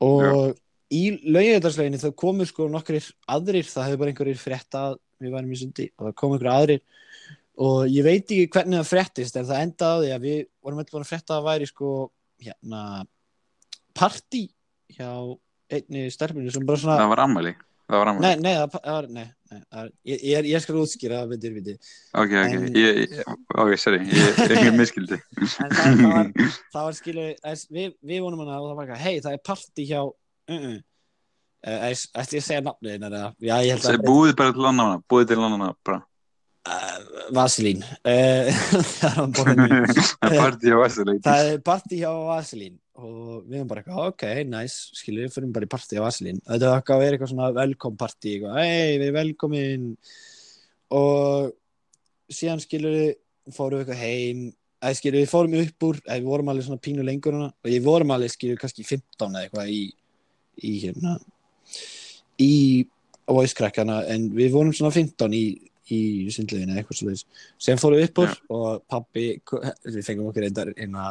[0.05, 0.55] og
[0.93, 5.55] í laugadalslauginu þá komu sko nokkrir aðrir, það hefur bara einhverjir frétta að við værum
[5.55, 6.85] í sundi og það komu einhverjir aðrir.
[7.65, 11.05] Og ég veit ekki hvernig það fréttist en það endaði að við vorum alltaf búin
[11.05, 11.91] að frétta að væri sko
[12.43, 12.81] hérna
[13.95, 14.41] partí
[14.91, 15.09] hjá
[15.71, 17.53] einni stelpinu sem bara svona það var ammæli,
[17.85, 18.25] það var ammæli.
[18.25, 21.53] Nei, nei, það, var, nei, nei það ég, ég, er- ég skal útskýra það veitir,
[21.57, 21.77] veitir.
[22.13, 23.21] Ok, ok, En- ég,
[23.63, 25.19] ok, sorry, ég, ég miskildi.
[25.53, 26.33] Það, það var,
[26.89, 27.27] var skilu,
[27.77, 30.75] við, við vonum hana og það var eitthvað, hei, það er partí hjá, uh -uh.
[31.65, 32.61] Uh, ætti ég að segja
[33.95, 36.03] er búið bara til lannana, búið til lannana, bara.
[37.33, 37.81] uh.
[38.05, 38.49] Uh,
[38.99, 39.73] það er hann borðin
[40.21, 41.21] Það er partí á Vesturleik.
[41.25, 45.53] Það er partí hjá Vaselín og við erum bara eitthvað, ok, nice, skilu, við fyrir
[45.55, 46.41] bara í partí á Vaselín.
[46.45, 49.89] Þetta var eitthvað að vera eitthvað svona velkom partí, eitthvað, hei, við erum velkomin.
[50.95, 51.51] Og
[52.39, 52.93] síðan skilu
[53.55, 54.47] fórum við eitthvað heim.
[54.85, 57.71] Eða skilu, við fórum upp úr, eða við vorum alveg svona pínu lengur hana og
[57.71, 59.83] ég vorum alveg skilu kannski 15 eða eitthvað í,
[60.61, 61.15] í hérna
[62.41, 62.53] í
[63.25, 65.45] voice-krakkana en við vorum svona 15 í,
[65.89, 66.01] í
[66.33, 67.23] sundleginu eða eitthvað
[67.65, 69.25] sem fórum við upp úr og pappi
[69.87, 71.07] við fengum okkur einna,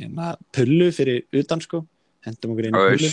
[0.00, 1.84] einna pullu fyrir utan sko.
[2.26, 3.10] Hendum okkur einna pullu.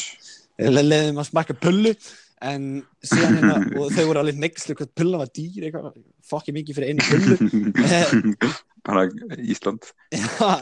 [0.62, 1.94] Le- leiðum að smakka pullu.
[2.41, 2.67] En
[3.06, 5.91] síðan hérna og þau voru alveg nexlu hvað pullan var dýr eitthvað
[6.26, 8.52] fokki mikið fyrir einu pullu.
[8.88, 9.06] Bara
[9.38, 9.91] Ísland.
[10.15, 10.54] Já,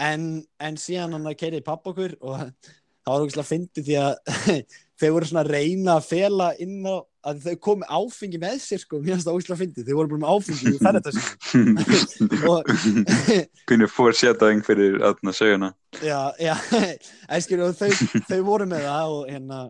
[0.00, 0.28] en,
[0.64, 4.14] en síðan hann keiriði papp okkur og það var okkur fyndið því að
[5.00, 6.96] þau voru svona að reyna að fela inn á
[7.30, 10.22] að þau komi áfengi með sér sko, mér finnst það óslega fyndið, þau voru bara
[10.22, 12.70] með áfengi í ferðartöskum og
[13.68, 15.74] Pínu fórsétaðing fyrir aðna söguna.
[16.00, 16.54] já, já,
[17.28, 17.92] en skilur og þau,
[18.30, 19.60] þau voru með það og hérna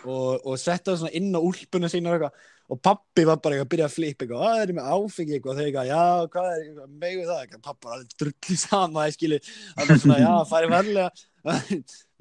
[0.00, 2.48] og, og setta það svona inn á úlpuna sína og eitthvað.
[2.72, 5.34] Og pappi var bara eitthvað að byrja að flippa eitthvað, að það er með áfengi
[5.36, 5.52] eitthvað?
[5.52, 7.40] Og þau eitthvað, já, hvað er, eitthvað, megu það?
[7.42, 11.10] Eitthvað, pappi var alveg drulli sama, það var svona, já, fari varlega.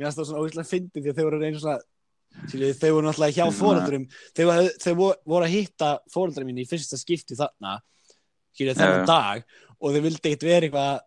[0.02, 1.78] Mér finnst það svona ógeðslega fyndið því að þau voru að reyna svona
[2.48, 6.98] Skilju, þau voru náttúrulega hjá þau, voru- þau voru- að hitta fóreldrum mín í fyrsta
[7.00, 7.78] skipti þarna
[8.58, 9.44] þennan dag
[9.80, 11.00] og þau vildi ekkert vera eitthvað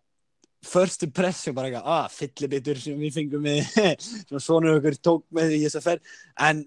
[0.65, 3.67] first impression bara eitthvað, ah, fyllibitur sem við fengum með
[4.31, 6.15] sem svonur okkur tók með í þessa ferð.
[6.41, 6.65] En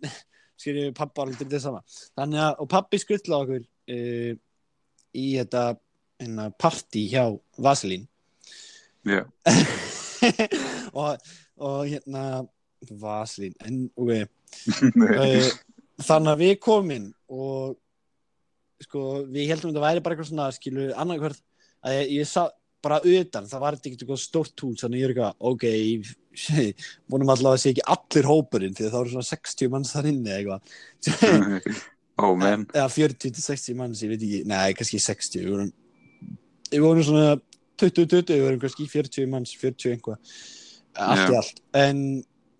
[0.57, 1.81] skilju, pappa var aldrei þetta sama.
[2.17, 4.31] Þannig að, og pappi skuttla okkur uh,
[5.17, 5.63] í þetta
[6.21, 7.23] hérna, partí hjá
[7.61, 8.05] Vaselín.
[9.07, 9.23] Já.
[10.97, 11.17] og,
[11.57, 12.23] og hérna
[13.01, 14.27] Vaselín, en ok
[16.07, 17.75] þannig að við komin og
[18.83, 21.41] sko við heldum að þetta væri bara eitthvað svona skilu annarkvært
[21.87, 22.47] að ég, ég sá
[22.83, 25.65] bara utan, það var ekkert eitthvað stórt hús þannig ég er eitthvað, ok
[27.11, 30.09] vonum allavega að sé ekki allir hópurinn því að það voru svona 60 manns þar
[30.11, 30.61] inni eitthvað
[32.43, 32.67] menn.
[32.73, 35.73] eða 40-60 manns, ég veit ekki nei, kannski 60 við vorum,
[36.69, 37.33] við vorum svona
[37.81, 40.37] 20-20, við vorum kannski 40 manns 40 einhvað
[40.97, 41.41] allt í Já.
[41.41, 41.99] allt, en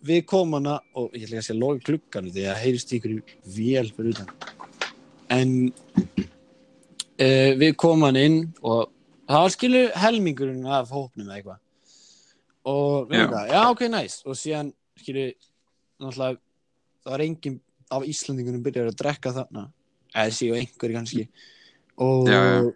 [0.06, 3.16] við komum hana og ég ætla ekki að segja loka klukkan því að heyrist ykkur
[3.56, 4.30] vél fyrir utan.
[5.34, 5.54] En
[7.18, 8.92] uh, við komum hann inn og
[9.28, 11.62] það var skilu helmingurinn af hópnum eða eitthvað.
[12.68, 14.20] Og við erum eitthvað, já ok, nice.
[14.28, 15.26] Og síðan skilu
[15.98, 16.40] náttúrulega
[17.04, 17.60] það var enginn
[17.98, 19.70] af Íslandingunum byrjar að drekka þarna.
[20.14, 21.28] Eða séu einhverju kannski.
[21.98, 22.72] Og, Já, já.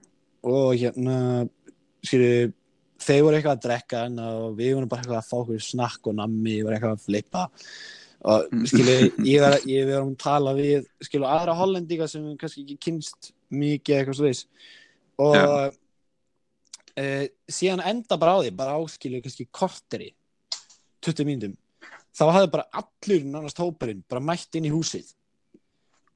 [0.49, 1.17] og hérna
[2.01, 2.51] skilu
[3.01, 6.09] þeir voru eitthvað að drekka en og við vorum bara eitthvað að fá okkur snakk
[6.11, 7.43] og nammi, ég var eitthvað að flippa.
[8.31, 9.57] Og skilu, ég var,
[9.97, 14.47] að tala við skilu aðra hollendinga sem við kannski ekki kynst mikið eitthvað veist
[15.21, 15.71] og Já.
[17.01, 17.05] e,
[17.51, 20.11] síðan enda bara á því, bara á skilu kannski korteri
[21.01, 21.57] 20 mínútum.
[22.13, 25.09] Þá hafði bara allur nánast hóparinn bara mætt inn í húsið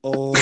[0.06, 0.38] og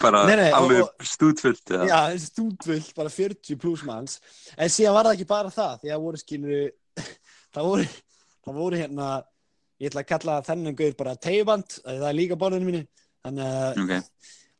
[0.00, 1.42] bara Nei, nei, og- alveg
[1.76, 1.88] eða?
[1.88, 4.18] Já, þessi stúdvull, bara 40 pluss manns.
[4.56, 6.64] En síðan var það ekki bara það því að voru skilur
[7.54, 7.86] það voru,
[8.46, 9.10] það voru hérna
[9.82, 12.82] ég ætla að kalla þennan gauð bara tegjuband það er líka bánunum mínu.
[13.22, 13.94] Þannig að Ok,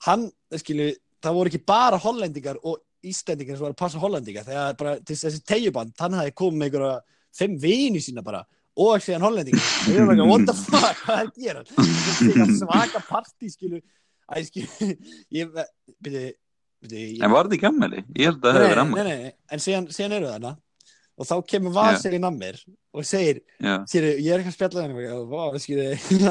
[0.08, 0.28] hann,
[0.62, 4.96] skilur það voru ekki bara hollendingar og íslendingar sem var að passa hollendingar þegar bara
[5.06, 6.98] þessi tegjuband, hann hafði komið með einhverja
[7.34, 8.42] fimm vini sína bara
[8.80, 11.64] og síðan hollendingar og ég var ekki, what the fuck, hvað er að gera?
[11.68, 13.84] Eitthvað svaka partí skilur.
[14.32, 14.92] Æ, skilur,
[15.38, 15.56] ég,
[16.02, 16.26] byrju,
[16.86, 18.04] byrju, ég en var þetta ekki ammæli?
[18.16, 20.54] Ég held að það hefði verið nei, nei, en síðan, síðan eru þarna.
[21.20, 22.62] Og þá kemur Vaselin að mér
[22.96, 26.30] og segir, Já, sér, ég er ekki að spjalla henni og vá, skilur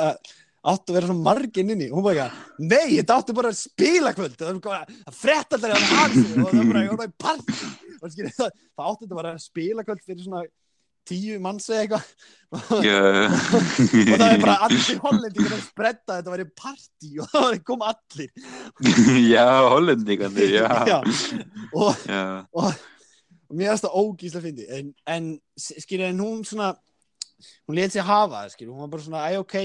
[0.61, 1.87] áttu að vera svona margin inni.
[1.89, 4.35] Hún bara eitthvað, nei, þetta áttu bara að spila kvöld.
[4.37, 7.69] Það bara að fretta alltaf á hansi og það bara, ég var bara í partí.
[7.97, 8.33] Og það,
[8.77, 10.43] það áttu þetta bara að spila kvöld fyrir svona
[11.07, 12.07] tíu manns eða eitthvað.
[12.83, 12.97] Já,
[13.55, 17.59] og það er bara allir hollendingar að spretta þetta var í partí og það var
[17.69, 18.31] kom allir.
[19.33, 20.97] Já, hollendingandi, já, Já.
[21.71, 22.73] og já, og,
[23.47, 26.73] og mér finnst það ógíslega fyndi en, en skilja en hún svona
[27.67, 29.57] hún lét sér hafa það skilja hún var bara svona, æ ok,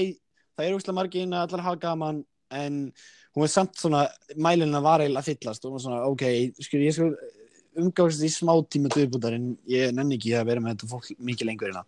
[0.57, 2.23] það er úrslega margir inn að allar hafa gaman.
[2.55, 2.77] En
[3.35, 4.05] hún var samt svona,
[4.39, 5.65] mælina var eiginlega að fyllast.
[5.65, 6.23] Og hún var svona, ok,
[6.63, 7.11] skilja ég skal
[7.77, 11.49] umgáðast í smá tíma döðbútar en ég nenni ekki að vera með þetta fólk mikið
[11.51, 11.83] lengur hérna.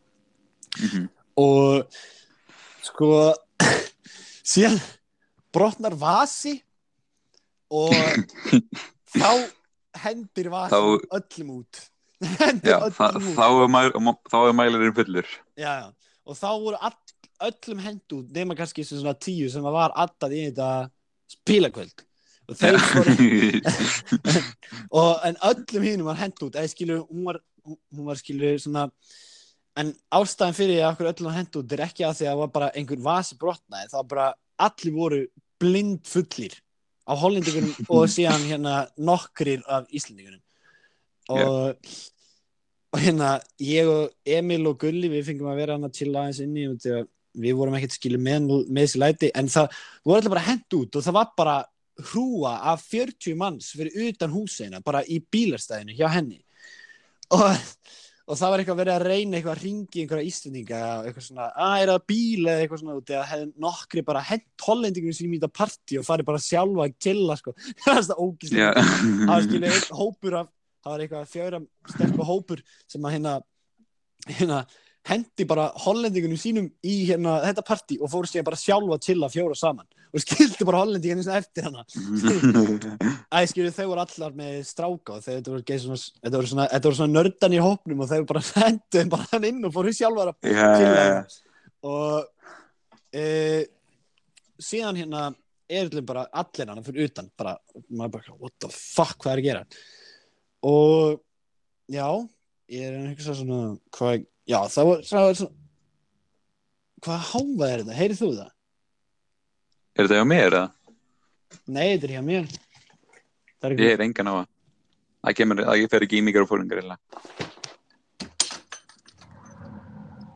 [0.79, 1.05] Mhm,
[1.41, 1.99] og
[2.85, 3.09] sko
[4.53, 4.79] síðan
[5.53, 6.57] brotnar vasi
[7.73, 7.93] og
[9.19, 9.31] þá
[10.03, 11.81] hendir vasi Þá- öllum út.
[12.41, 13.35] Hendir já, öllum út.
[13.39, 15.27] þá er er mælirinn fullur.
[15.57, 15.89] já, já.
[16.25, 16.97] og þá voru all,
[17.49, 20.69] öllum hend út nema kannski svona tíu sem var alltaf í þetta
[21.31, 22.03] spilakvöld
[22.49, 23.15] og þeir voru
[24.99, 26.55] og, en öllum hínum var hend út.
[26.55, 28.87] Eða skilu, hún var, hún var skilu svona
[29.79, 32.41] en ástæðan fyrir að okkur öllum var hend út er ekki að því að það
[32.41, 34.27] var bara einhver vasi brotnaði, það var bara
[34.69, 35.21] allir voru
[35.59, 36.57] blind fullir
[37.09, 40.41] af hollendingunum og síðan hérna nokkrir af íslendingunum.
[41.29, 41.93] Og,
[42.89, 46.41] og hérna ég og Emil og Gulli við fengum að vera hann að chilla aðeins
[46.43, 47.07] inni og að
[47.39, 49.31] við vorum ekkert skilu með, með þessi læti.
[49.37, 51.57] En það voru allir bara hend út og það var bara
[52.11, 56.39] hrúa af 40 manns fyrir utan húsina, bara í bílarstæðinu hjá henni.
[57.35, 57.45] Og,
[58.25, 61.75] og það var eitthvað verið að reyna eitthvað að ringi einhverja íslendinga eitthvað svona, að
[61.83, 62.45] er það bíl?
[62.45, 66.07] eða eitthvað svona út eða hefði nokkri bara hent hollendingum sínum í þetta partí og
[66.07, 69.99] farið bara sjálfa að killa sko, það er það ógíslega Já, það var skilja einn
[70.01, 71.61] hópur af það var eitthvað fjögra
[71.93, 73.33] stelpa hópur sem að hérna,
[74.29, 74.59] hérna
[75.09, 79.29] hendi bara hollendingunum sínum í hérna þetta partí og fóru síðan bara sjálfa að chilla
[79.33, 79.87] fjóra saman.
[80.09, 81.83] Og skildi bara hollendingunum svona eftir hana.
[83.35, 86.69] Æ, skilju, þau voru allar með stráka og þau, þetta voru, svona, þetta voru svona,
[87.01, 90.33] svona nördan í hópnum og þau bara hendu þeim bara hann inn og fóru sjálfar
[90.33, 91.37] að já, chilla já, hérna.
[91.89, 92.49] og
[93.13, 93.27] e,
[94.61, 95.29] síðan hérna
[95.69, 97.55] er allir bara allir hann fyrir utan bara,
[97.89, 99.65] maður bara, what the fuck, hvað er að gera?
[100.69, 101.19] Og
[101.89, 102.07] já,
[102.73, 103.61] ég er einhvers að svona
[103.95, 105.57] hvað, já, það var, það var svona
[107.05, 108.49] hvað háfa er þetta, heyrið þú það?
[109.95, 110.63] Er þetta hjá mér eða?
[111.69, 112.49] Nei, þetta er hjá mér.
[113.59, 114.47] Er Ég er engan á það.
[115.19, 116.97] Það kemur, það fer ekki í mikrofónungar eða.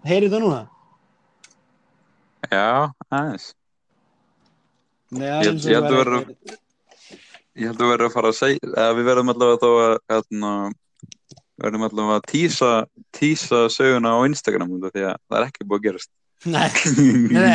[0.03, 0.61] Heyrið það núna?
[2.51, 3.45] Já, aðeins.
[5.13, 6.59] Nei, Ég- það eins og ég held að vera-
[7.53, 10.51] Ég held að vera að fara að segja, eða við verðum allavega þá að, hérna,
[11.61, 12.71] verðum allavega að tísa,
[13.13, 16.11] tísa söguna á Instagram því að það er ekki búið að gerast.
[16.43, 16.67] Nei,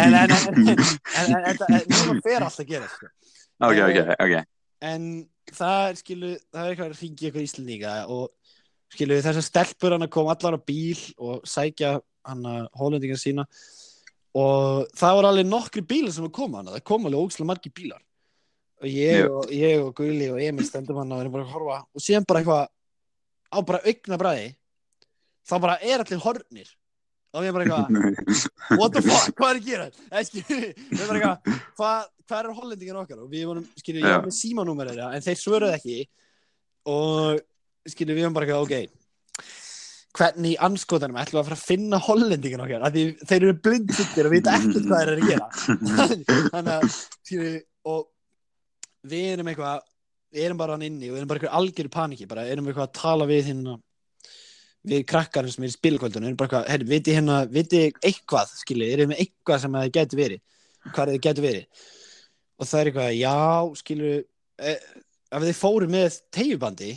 [0.01, 0.15] en
[1.93, 3.11] núna fer alltaf að gera, sko.
[3.69, 4.35] Ok, ok, ok.
[4.89, 5.03] En
[5.53, 8.25] það er, skilu, það er eitthvað að ringi eitthvað íslendinga og
[8.95, 13.45] skilu, þessar stelpur hann að koma allar á bíl og sækja hann að hólendingar sína
[14.39, 17.75] og það voru alveg nokkri bílar sem að koma hann, það kom alveg ógislega margir
[17.75, 18.03] bílar
[18.79, 21.79] og ég, og ég og Gulli og Emil stendum hann og erum bara að horfa
[21.83, 22.67] og síðan bara eitthvað
[23.49, 24.51] á bara augna bræði
[25.49, 26.71] þá bara er allir hornir
[27.37, 28.37] og ég bara eitthvað
[28.81, 29.89] what the fuck, hvað er að gera?
[30.99, 31.59] Við bara eitthvað
[32.29, 33.21] hvað, er hollendingin okkar?
[33.25, 35.99] Og við vorum, skilju, ég var með símanúmer en þeir svöruðu ekki.
[36.89, 37.39] Og
[37.89, 38.99] skilju, við vorum bara eitthvað, ok
[40.19, 42.85] hvernig í anskotanum ætlum við að fara að finna hollendingin okkar?
[42.87, 45.49] Af því þeir eru blindfullir og vita ekkert hvað þeir eru að gera.
[46.55, 46.97] Þannig að,
[47.29, 47.53] skilju,
[47.93, 48.01] og
[49.13, 49.85] við erum eitthvað
[50.35, 52.89] við erum bara hann inni og við erum bara eitthvað algjöru paniki bara erum eitthvað
[52.89, 53.79] að tala við hérna
[54.89, 58.93] við krakkarinn sem er í spilkvöldunum erum bara eitthvað, herri, viti hérna, viti eitthvað skilji,
[58.95, 60.41] erum við eitthvað sem það getur verið?
[60.87, 61.83] Hvað það getur verið?
[62.59, 63.35] Og það er eitthvað, já,
[63.83, 64.79] skilju e,
[65.35, 66.95] ef þið fóru með tegjubandi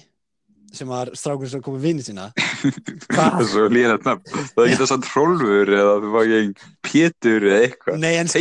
[0.72, 2.30] sem var strákur sem kom með vinni sína
[3.12, 3.66] Það er svo
[4.06, 4.22] nafn.
[4.54, 7.98] Það geta samt Hrólfur eða þú var ekki Pétur eða eitthvað.
[8.22, 8.32] að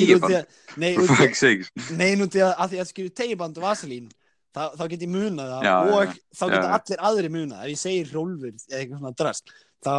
[1.97, 4.07] nei, út í að, að, að skilju tegjuband og vaselín
[4.57, 6.73] þá, þá get ég munað það Já, já, og þá geta já.
[6.79, 9.97] allir aðri munað ef ég segir Hrólfur eða eitthvað svona drast þá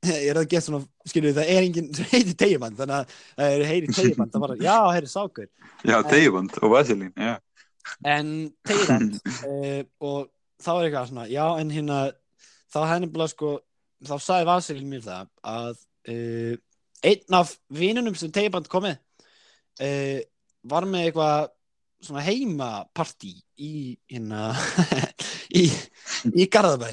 [0.16, 0.80] er það gett svona,
[1.12, 4.58] skilju, það er enginn sem heitir tegjuband, þannig að það er heyri tegjuband, það bara,
[4.64, 5.48] já, heyri sákur
[5.80, 7.34] Já, Teiband og Vasilín, já.
[8.04, 8.32] en
[8.68, 10.30] tegjuband uh, og
[10.60, 12.00] þá er eitthvað svona, já, en hérna
[12.70, 13.52] þá hefði nefnilega sko
[14.08, 15.70] þá sagði Vasilín mér það að
[16.14, 16.58] uh,
[17.10, 18.98] einn af vinunum sem tegjuband komið
[19.84, 20.20] uh,
[20.70, 21.50] var með eitthvað
[22.00, 23.72] svona heimapartí í
[24.10, 24.50] hérna
[25.60, 25.66] í,
[26.32, 26.92] í Garðabæ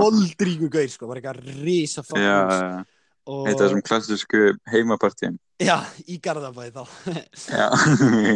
[0.00, 2.84] moldríku gaur sko, var eitthvað já.
[3.24, 5.38] og Eitt af þessum klassísku heimapartíum.
[5.62, 6.82] já, í Garðabæ þá
[7.60, 7.68] Já.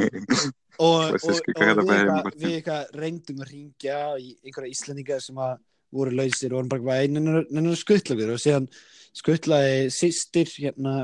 [0.89, 1.99] og, og, og Garðabæ
[2.35, 5.59] við eitthvað reyndum að ringja í einhverja Íslandingar sem að
[5.95, 8.69] voru lausir og vorum bara eitthvað einan skuttlagur og síðan
[9.17, 11.01] skuttlaði sýstir hérna,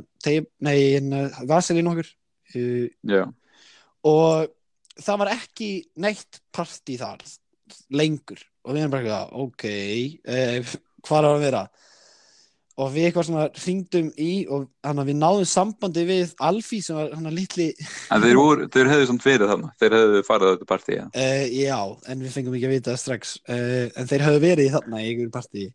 [0.63, 3.25] nei, hérna Vaselín okkur uh, Já.
[4.05, 4.51] Og
[5.01, 5.71] það var ekki
[6.03, 7.25] neitt partí þar
[7.95, 8.43] lengur.
[8.65, 11.65] Og við erum bara ok uh, hvað er að vera?
[12.75, 17.13] Og við eitthvað svona hringdum í og hann við náðum sambandi við Alfí sem var
[17.15, 17.69] hann að litli
[18.11, 19.71] En þeir, voru, þeir hefðu samt verið þarna.
[19.79, 21.05] Þeir hefðu farið á þetta partí, já.
[21.15, 21.79] Uh, já,
[22.11, 23.37] en við fengum ekki að vita það strax.
[23.47, 25.69] Uh, en þeir höfðu verið þarna í einhverju partí.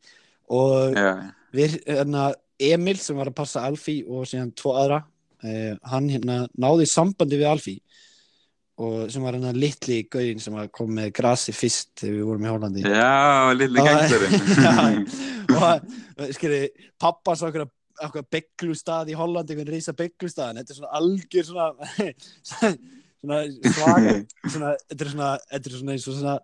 [0.59, 1.09] Og Já,
[1.55, 2.25] við, hérna,
[2.59, 7.39] Emil sem var að passa Alfí og síðan tvo aðra uh, hann hérna náði sambandi
[7.39, 7.77] við Alfí
[8.79, 12.45] og sem var hérna litli gauðin sem að kom með grasi fyrst þegar við vorum
[12.45, 12.85] í Hollandi.
[12.85, 15.03] Já lilli Já, gangsterinn.
[15.59, 16.63] og skilji,
[17.01, 17.67] pappa svo okkur
[17.99, 21.67] okkur bygglustad í Hollandi einhvern risa bygglustad þetta er svona algjör svona
[23.19, 23.41] svona
[24.47, 26.37] svona, þetta er svona, er svona eins og svona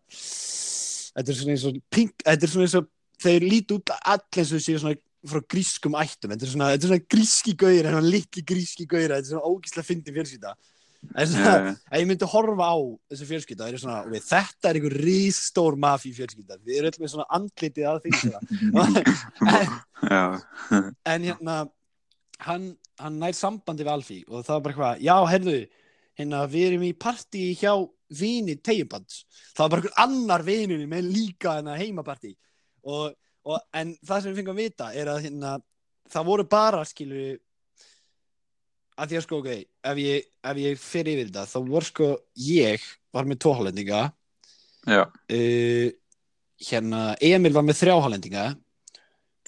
[1.15, 2.91] þetta er svona eins og pink, þetta er svona eins og
[3.23, 6.85] þeir líti út allir eins og séu svona frá grískum ættum, þetta er svona, þetta
[6.85, 10.51] er svona gríski gauðir, þetta er litli gríski gauðir, þetta er svona ógíslega fyndi fjölskylda
[11.13, 12.77] Ef ég myndi horfa á
[13.11, 17.13] þessu fjölskylda, er svona, okay, þetta er einhver rístór mafí fjölskylda, við erum öll með
[17.13, 18.11] svona andlitið að því
[20.11, 20.39] en,
[21.13, 21.57] en hérna
[22.43, 22.69] hann,
[23.01, 25.59] hann nær sambandi við Alfí og það var bara eitthvað, já, herðu
[26.19, 27.73] hérna, við erum í partí hjá
[28.15, 29.23] vini tegjubands,
[29.55, 32.35] það var bara einhver annar vinunni með líka hérna heimapartí.
[32.85, 33.15] Og,
[33.47, 35.55] og, en það sem við fengum að vita er að hérna,
[36.13, 37.23] það voru bara, skilu
[38.95, 39.49] að því að sko, ok,
[39.91, 42.09] ef ég, ef ég fer yfir þetta, þá voru sko
[42.47, 42.83] ég
[43.15, 44.03] var með tvo hollendinga
[44.87, 45.01] Já.
[45.09, 45.87] uh,
[46.69, 48.45] hérna Emil var með þrjá hollendinga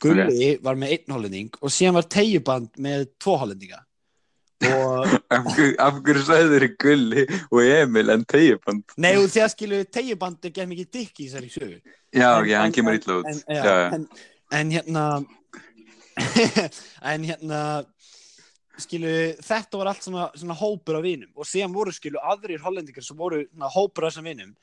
[0.02, 3.80] Gulli var með einn hollending og síðan var Tegjuband með tvo hollendinga
[4.68, 5.06] og
[5.38, 5.48] Af
[6.04, 7.24] hverju- sagði þeir Gulli
[7.54, 8.84] og Emil en Teiband?
[8.98, 11.80] nei og þegar skilu Tegjuband er gett mikið dykk í þessari sögu
[12.18, 13.28] Já, En- ok, hann kemur illa út.
[13.32, 13.90] en, já, Já, já.
[13.98, 14.08] En,
[14.58, 15.06] en hérna
[17.14, 17.60] en hérna
[18.82, 19.12] skilu,
[19.44, 21.32] þetta var allt svona, svona hópur af vinum.
[21.38, 24.54] Og síðan voru skilu aðrir hollendingar sem voru svona, hópur af þessum vinum.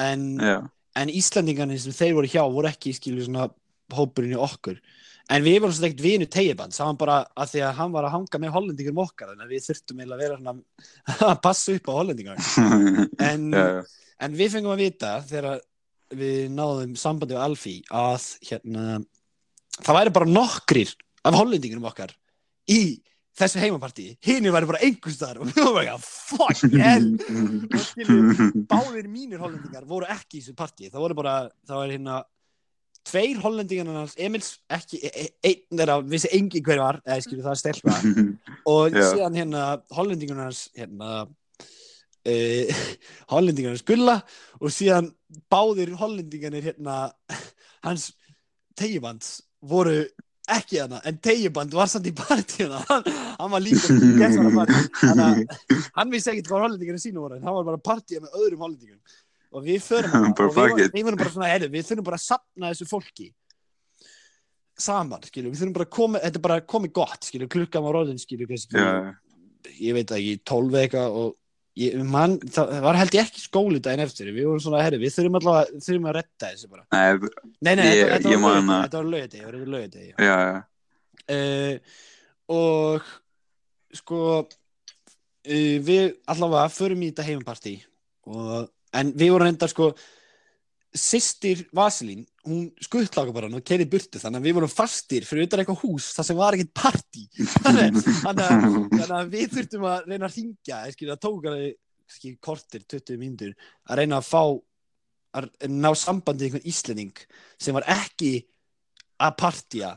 [0.00, 0.58] En, Já.
[1.02, 3.48] en Íslandingarnir sem þeir voru hjá voru ekki skilu svona
[3.92, 4.78] hópurinn í okkur.
[5.32, 8.06] En við vorum svona ekkert vinu tegiband sá hann bara að því að hann var
[8.08, 11.76] að hanga með hollendingur okkar þannig að við þurftum eiginlega að vera svona að passa
[11.76, 12.42] upp á hollendingar
[13.30, 13.68] en, já.
[14.26, 15.62] en við fengum að vita þegar
[16.22, 18.98] við náðum sambandi á Alfí að hérna
[19.78, 20.92] það væri bara nokkrir
[21.22, 22.12] af hollendingurum okkar
[22.68, 22.82] í
[23.38, 27.08] þessu heimapartí hinn væri bara einhvers þar og við vorum bara fuck hell.
[27.72, 30.90] Og skilju, báðir mínir hollendingar voru ekki í þessu partí.
[30.92, 31.36] Það voru bara,
[31.68, 32.18] það var hérna
[33.08, 37.54] tveir hollendingarnar Emils ekki, e- e- einn þeirra, vissi engi hver var eða skilju það
[37.54, 37.96] er stelpa.
[38.74, 39.06] Og Já.
[39.08, 39.62] síðan hérna
[39.96, 41.10] hollendingarnar hans hérna
[42.32, 42.82] uh,
[43.32, 44.18] hollendingarnar hans Gulla
[44.60, 45.10] og síðan
[45.52, 46.98] báðir hollendingarnir hérna
[47.82, 48.12] hans
[48.78, 50.04] tegibands voru
[50.50, 53.04] ekki hana, en tegjuband var samt í partíuna hann,
[53.38, 54.72] hann var líka að
[55.02, 55.44] hann,
[55.94, 59.20] hann vissi ekkert hvað hollendingarnir sínu voru hann var bara partíða með öðrum hollendingarum
[59.52, 62.18] og við förum hana og við, vorum- við vorum bara svona, heyrðu, við þurfum bara
[62.18, 63.28] að sapna þessu fólki
[64.82, 68.00] saman, skilju, við þurfum bara að koma þetta er bara komið gott, skilju, klukkan var
[68.02, 68.88] orðin skilju, já,
[69.78, 71.36] ég veit ekki 12 eitthvað og
[71.80, 74.28] ég, man, það var held ég ekki skóli daginn eftir.
[74.34, 76.84] Við vorum svona, herri, við þurfum allavega þurfum að retta þessu bara.
[76.92, 80.14] Nei, nei, nei, Ég- þetta, þetta, var að- þetta var lögði þetta var lögði já,
[80.20, 80.62] já.
[81.36, 81.74] uh,
[82.52, 83.12] og
[84.02, 86.04] sko uh, við
[86.34, 87.74] allavega förum í þetta heimapartí
[88.26, 89.92] og, en við vorum enda sko
[90.92, 95.46] sýstir Vasilín hún skuttláka bara hann og kerið burtu þannig að við vorum fastir fyrir
[95.46, 97.24] utan eitthvað hús þar sem var ekkert partí.
[97.62, 103.52] Þannig að, við þurftum að reyna að ringja það tók alveg kortir 20 mínútur
[103.88, 104.42] að reyna að fá
[105.38, 107.22] að ná sambandi við einhvern íslending
[107.62, 108.32] sem var ekki
[109.22, 109.94] að partía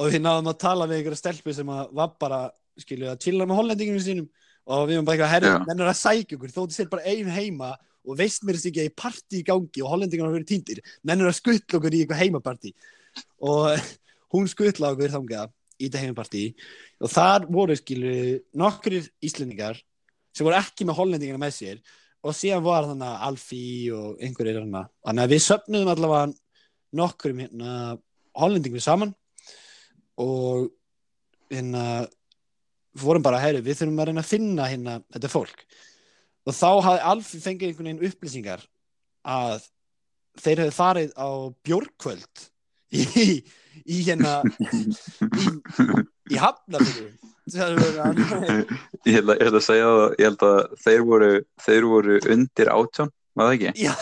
[0.00, 2.46] og við náðum að tala við einhverja stelpu sem var bara
[2.80, 4.28] skilju að chilla með hollendinginu sínum.
[4.62, 5.62] Og við varum bara eitthvað herri, Já.
[5.66, 7.72] mennur að sækja okkur þóttu sér bara ein heima
[8.02, 10.82] og veist mér þess ekki að í partí í gangi og hollendingarna verið týndir.
[11.06, 12.74] Mennur að skuttla okkur í eitthvað heimapartí.
[13.46, 13.88] Og
[14.34, 16.44] hún skuttla okkur þangað í þetta heimapartí.
[17.02, 19.80] Og þar voru skilju nokkrir íslendingar
[20.32, 21.82] sem voru ekki með hollendingarna með sér
[22.22, 26.34] og síðan var þannig að Alfí og einhverjir hérna þannig að við söfnuðum allavega
[27.02, 27.72] nokkrum hérna
[28.38, 29.14] hollendingum saman
[30.22, 30.70] og
[31.52, 31.84] hérna
[33.02, 35.64] vorum bara, heyri, við þurfum að reyna að finna hérna þetta fólk
[36.46, 38.64] og þá hafði Alfí fengið einhvern veginn upplýsingar
[39.22, 39.66] að
[40.42, 41.28] þeir hefði farið á
[41.66, 42.46] bjórkvöld
[42.92, 43.02] í,
[43.84, 44.40] í hérna
[44.72, 44.82] í,
[46.32, 46.40] í
[46.88, 47.22] verið
[49.06, 51.32] ég held að, að segja það ég held að þeir voru,
[51.64, 53.72] þeir voru undir átján, var það ekki?
[53.82, 53.94] Já,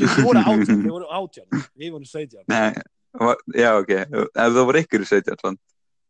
[0.00, 2.42] við vorum átján, við vorum átján, við vorum 17.
[2.50, 2.84] Nei,
[3.22, 4.82] var, já ok ef það voru
[5.12, 5.60] 17 svona,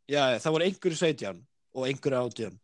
[0.04, 1.42] Já, það voru einhverju 17
[1.74, 2.56] og einhverju átján.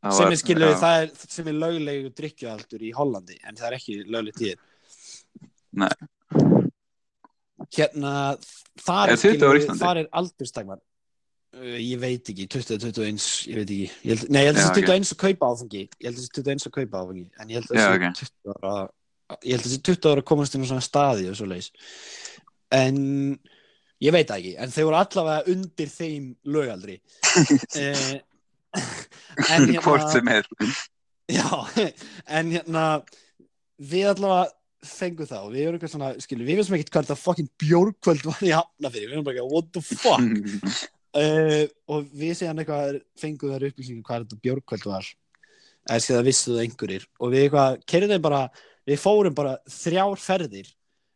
[0.00, 0.78] Sem er skilur, já.
[0.80, 4.62] það er, sem er löglegu drikkjualdur í Hollandi, en það er ekki löglegt tíðir.
[5.82, 5.90] Nei.
[7.76, 8.12] Hérna,
[8.80, 10.80] þar Er er 20 á skilur, þar er aldurstakmar.
[11.50, 13.90] Uh, ég veit ekki, 20, 21, ég veit ekki.
[14.06, 14.88] Ég held, nei, ég held að það ok.
[14.88, 15.84] 21 að kaupa áfengi.
[15.84, 18.30] Ég held að það sé 21 að kaupa áfengi, en ég held að það sé
[18.30, 18.74] 20 ára,
[19.36, 21.50] ég held að það sé 20 ára að komast inn á svona staði og svo
[21.50, 21.70] leis.
[22.80, 23.04] En
[24.00, 27.00] ég veit ekki, en þau voru allavega undir þeim lögaldri.
[27.84, 28.22] en
[29.50, 30.48] hérna, hvort sem er.
[31.30, 31.46] Já,
[32.38, 32.86] en hérna
[33.80, 34.50] við allavega
[34.80, 38.24] fengum það og við erum eitthvað svona, skilju, við veistum ekkert hvað þetta fucking bjórkvöld
[38.24, 40.88] var í hafna fyrir, við erum bara eitthvað, what the fuck?
[41.10, 45.10] Uh, og við segjan eitthvað fengum þær upplýsingum hvað þetta bjórkvöld var.
[45.90, 47.06] Eða sér það vissu það einhverjir.
[47.20, 48.40] Og við eitthvað, kerðum bara
[48.88, 50.70] við fórum bara þrjár ferðir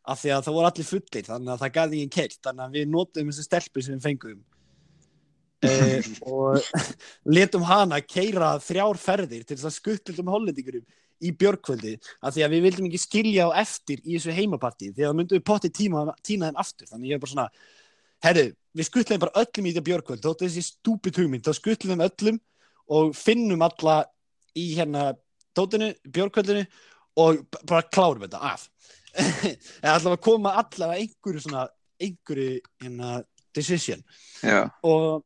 [0.04, 2.76] af því að það voru allir fullir þannig að það gæði ekki kert, þannig að
[2.76, 4.42] við notum þessi stelpur sem við fengum
[5.68, 6.84] uh, og
[7.36, 10.84] letum hana keira þrjár ferðir til þess að skuttildum hollendingurum
[11.24, 11.94] í björkvöldi
[12.24, 15.18] af því að við vildum ekki skilja á eftir í þessu heimapartí því að það
[15.20, 16.90] myndum við potti tíma, tína þeim aftur.
[16.90, 17.46] Þannig ég er bara svona,
[18.26, 22.40] herru við skuttlaðum bara öllum í þetta björkvöld þóttu þessi stúpid hugmynd, þá skuttlaðum öllum
[22.94, 24.00] og finnum alla
[24.58, 25.12] í hérna
[25.56, 26.64] tótinu, björkvöldinu
[27.22, 28.66] og bara klárum þetta af.
[29.14, 31.68] Eða allavega koma allavega einhverju svona,
[32.02, 33.20] einhverju hérna
[33.54, 34.02] decision.
[34.42, 35.22] Já, og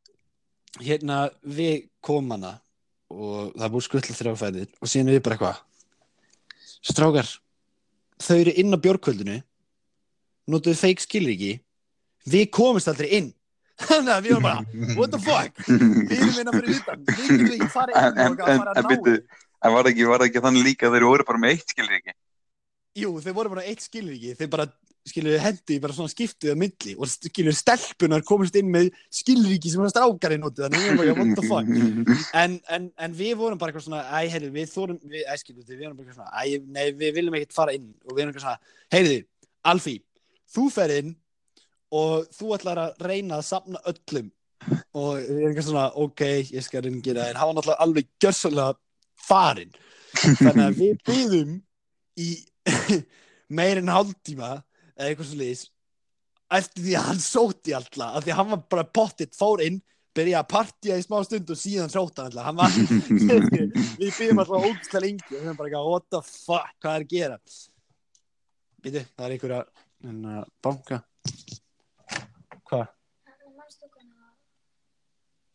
[0.83, 2.53] hérna við komum hana
[3.09, 5.65] og það búið skuttla þrjáfæðir og síðan við bara eitthvað
[6.89, 7.31] strákar
[8.21, 9.39] þau eru inn á björkvöldinu
[10.49, 11.51] notuðu feik skilur ekki
[12.29, 13.29] við komumst aldrei inn.
[13.89, 15.59] Þannig að við erum bara what the fuck?
[15.69, 19.21] Við erum inn að fyrir utan við getum ekki fara inn En- en- en þeim.
[19.63, 22.15] en var það ekki, ekki þannig líka að þeir voru bara með eitt skilur ekki
[22.99, 24.65] jú þau voru bara eitt skilur ekki þeir bara
[25.07, 29.71] skilur hendi bara svona skiptuð að milli og skilur stelpunar komist inn með skilur ekki
[29.71, 30.67] sem hann notið
[31.15, 31.71] what the fuck?
[32.41, 35.63] En, en, en við vorum bara eitthvað svona æ, heyrðu, við þórum, við, æ, skilu,
[35.65, 37.89] við erum bara eitthvað svona æ, nei, við viljum ekkert fara inn.
[38.05, 39.17] Og við erum eitthvað svona, heyrðu,
[39.69, 39.95] Alfí
[40.49, 41.15] þú fer inn
[41.95, 44.29] og þú ætlar að reyna að safna öllum.
[44.97, 48.77] Og við erum eitthvað svona ok, ég skal en hann var náttúrulega alveg gjörsanlega
[49.29, 49.73] farinn.
[50.19, 51.53] Þannig að við byggðum
[52.19, 52.29] í
[53.59, 54.57] meir en hálftíma
[54.99, 55.65] eða eitthvað svo liðis
[56.59, 59.79] eftir því að hann sóti alltaf af því að hann var bara pottitt, fór inn
[60.17, 62.47] byrjaði að partja í smá stund og síðan sóti hann alltaf.
[62.47, 62.71] Hann var,
[63.99, 67.13] við byggjum alltaf ógstlega lengi og erum bara eitthvað, what the fuck, hvað er að
[67.13, 67.37] gera?
[68.79, 69.61] Býtu, það er einhverja
[70.09, 71.01] en að banka.
[72.69, 72.87] Hvað?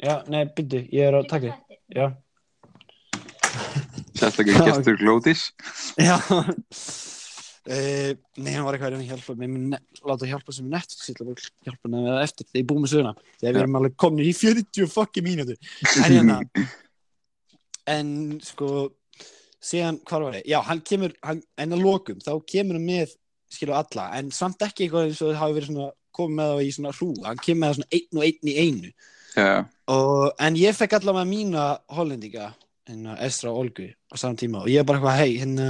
[0.04, 1.50] Já, nei, býtu, ég er á takki
[1.94, 2.06] Já,
[4.14, 5.48] Sérstaklega Já, gestur Glódís.
[5.96, 6.18] já
[7.64, 11.30] Uh, nei, hann var eitthvað að að hjálpa mér láta hjálpa sem Netflix að
[11.64, 13.12] hjálpa hann með það eftir ég búið með söguna.
[13.40, 15.56] Þegar við erum alveg komin í 40 fucking mínútu
[16.04, 16.40] en hérna
[17.90, 18.10] en
[18.44, 18.68] sko
[19.64, 20.46] síðan, hvað var ég?
[20.50, 23.14] Já, hann kemur hann, en að lokum, þá kemur hann með
[23.52, 26.64] skilur alla, en samt ekki eitthvað eins og það hafi verið svona, komið með það
[26.64, 27.10] í svona hrú.
[27.24, 28.92] Hann kemur með það svona einn og einn í einu.
[29.34, 29.52] Já,
[29.90, 31.64] og, en ég fekk allavega mína
[31.96, 32.50] hollendinga
[32.84, 35.68] hérna Estra og Olgu á saman tíma og ég er bara eitthvað, hei, hérna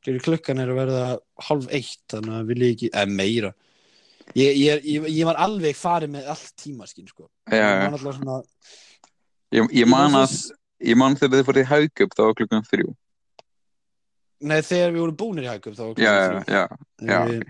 [0.00, 1.02] skilur, klukkan er að verða
[1.48, 3.52] hálf eitt þannig að vil ég ekki, eða meira
[4.34, 7.98] ég, ég, ég, ég var alveg farið með allt tíma, skil, sko já, já.
[8.06, 8.40] svona
[9.50, 10.34] Ég, ég man að,
[10.86, 12.92] ég man þegar þið fóruð í haugup þá var klukkan þrjú.
[14.46, 16.44] Nei, þegar við vorum búnir í hægum þá var klukkan þrjú.
[16.54, 16.62] já,
[17.10, 17.40] Eh,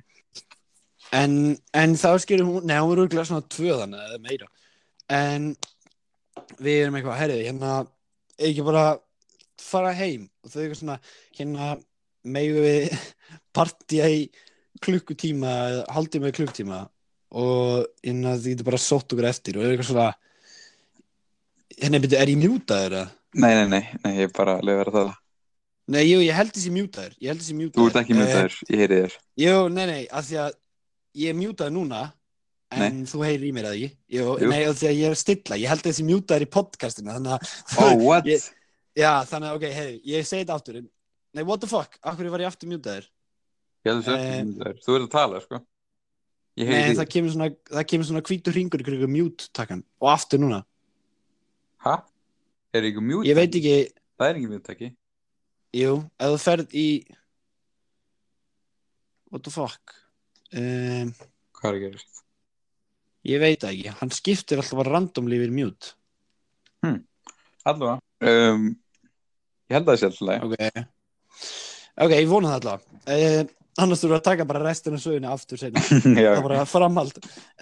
[1.21, 1.37] en,
[1.77, 4.49] en þá skilur hún, nei, hún var örgulega svona tvö þannig eða meira
[5.11, 5.53] en
[6.63, 7.73] við erum eitthvað, herrið, hérna
[8.41, 8.85] ekki bara
[9.61, 10.99] fara heim og þau eitthvað svona,
[11.37, 11.71] hérna
[12.25, 12.97] megum við
[13.57, 14.25] partía í
[14.85, 16.81] klukkutíma eða haldið með klukkutíma
[17.41, 20.09] og hérna þið getur bara sótt okkur eftir og er eitthvað svona
[21.81, 23.09] hérna byrju, er ég mjútaður eða?
[23.41, 25.11] Nei, nei, nei, nei, ég er bara að lefa það.
[25.91, 28.57] Nei, jú, ég held þessi mjútaður ég held þessi mjútaður Þú ert ekki Eh, þær,
[28.75, 29.15] ég heyri þér.
[29.43, 30.57] Jú, nei, nei, af því að
[31.23, 32.03] ég er mjútaður núna
[32.71, 34.51] en þú heyrir í mér að ég Jú, Jú.
[34.53, 37.35] nei, af því að ég er að stilla ég held þessi mjútaður í podcastinu þannig
[37.35, 38.29] að, Oh, what?
[38.35, 38.47] Ég-
[38.99, 40.79] já, þannig að, ok, heyri, ég segi þetta aftur
[41.35, 43.05] Nei, what the fuck, af hverju var ég aftur mjútaður?
[43.87, 44.81] Ég held þessu Eh, með þær.
[44.85, 45.61] Þú ert að tala, sko.
[46.61, 50.09] Ég Nei, það kemur svona, það kemur svona hvítur hringur í kringum mjút takkan og
[50.13, 50.59] aftur núna
[51.81, 51.95] Hæ?
[52.75, 53.25] Er ykkur mjút?
[53.31, 53.77] Ég veit ekki,
[54.19, 54.89] Það er ekki mjúttaki.
[55.79, 56.87] jú, ef þú ferð í
[59.31, 59.95] What the fuck
[60.53, 61.15] um,
[61.61, 62.21] Hvað er að gerast?
[63.31, 65.95] Ég veit ekki, hann skiptir alltaf bara randomli yfir mjút
[67.61, 68.01] Allavega.
[68.25, 68.71] Um,
[69.69, 70.45] ég held að það sé alltaf leið.
[70.49, 70.87] Ok
[72.01, 75.29] Ok, ég vona það alltaf uh, Annars þurfum við að taka bara restina af sögunni
[75.31, 75.83] aftur seinna.
[76.25, 77.21] Já, Það var bara framhald.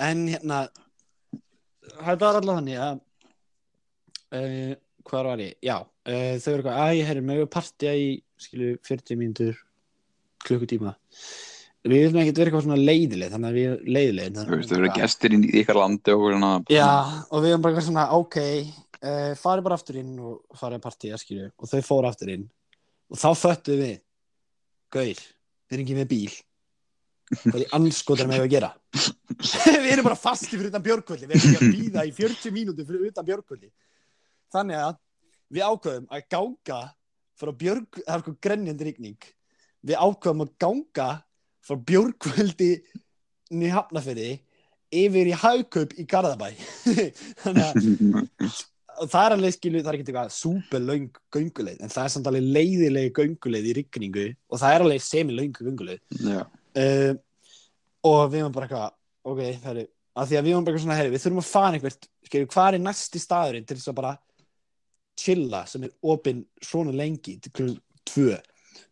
[0.09, 0.61] En hérna
[1.99, 3.03] Það var alltaf þannig að
[4.39, 4.73] uh,
[5.09, 5.53] Hvað var ég?
[5.65, 8.09] Já, uh, þau eru eitthvað Æ, herri, með við partja í
[8.39, 9.63] Skilu 40 mínútur
[10.47, 10.93] Klukkutíma.
[11.89, 14.93] Við viljum ekkert vera eitthvað svona leiðileg Þannig að við leiðileg þú veist, þú eru
[14.99, 16.53] gestir inn í ykkar landi og svona.
[16.73, 16.91] Já,
[17.27, 18.39] og við erum bara svona Ok,
[19.03, 22.47] uh, farið bara aftur inn Og farið að skilu Og þau fóru aftur inn.
[23.09, 23.97] Og þá föttuðum við
[24.95, 25.25] Gaur,
[25.69, 26.37] við erum ekki með bíl.
[27.43, 28.71] Hvað er anskotar með að gera?
[29.85, 32.87] við erum bara fasti fyrir utan björgvöldi Við erum ekki að býða í 40 mínútur
[32.89, 33.69] fyrir utan björgvöldi
[34.55, 34.95] Þannig að
[35.53, 36.79] við ákveðum að ganga
[37.39, 39.29] frá björg, það er eitthvað grenjandi rigning.
[39.87, 41.09] Við ákveðum að ganga
[41.65, 42.71] frá björgvöldi
[43.49, 44.31] í Hafnafyrði
[44.99, 46.51] yfir í Haugkaup í Garðabæ.
[47.45, 48.59] Þannig að
[49.07, 52.31] það er alveg skilu, það er ekki eitthvað super löng gönguleið, en það er samt
[52.31, 57.13] alveg leiðileg gönguleið í rigningu og það er alveg semi löng gönguleið uh,
[58.09, 58.97] og við varum bara eitthvað
[59.29, 61.51] ok, það er, að því að við varum bara eitthvað svona herri, við þurfum að
[61.53, 64.15] fara einhvert, skilju, hvað er næsti staðurinn til þess að bara
[65.19, 68.39] chilla sem er opinn svona lengi til klukkan tvö?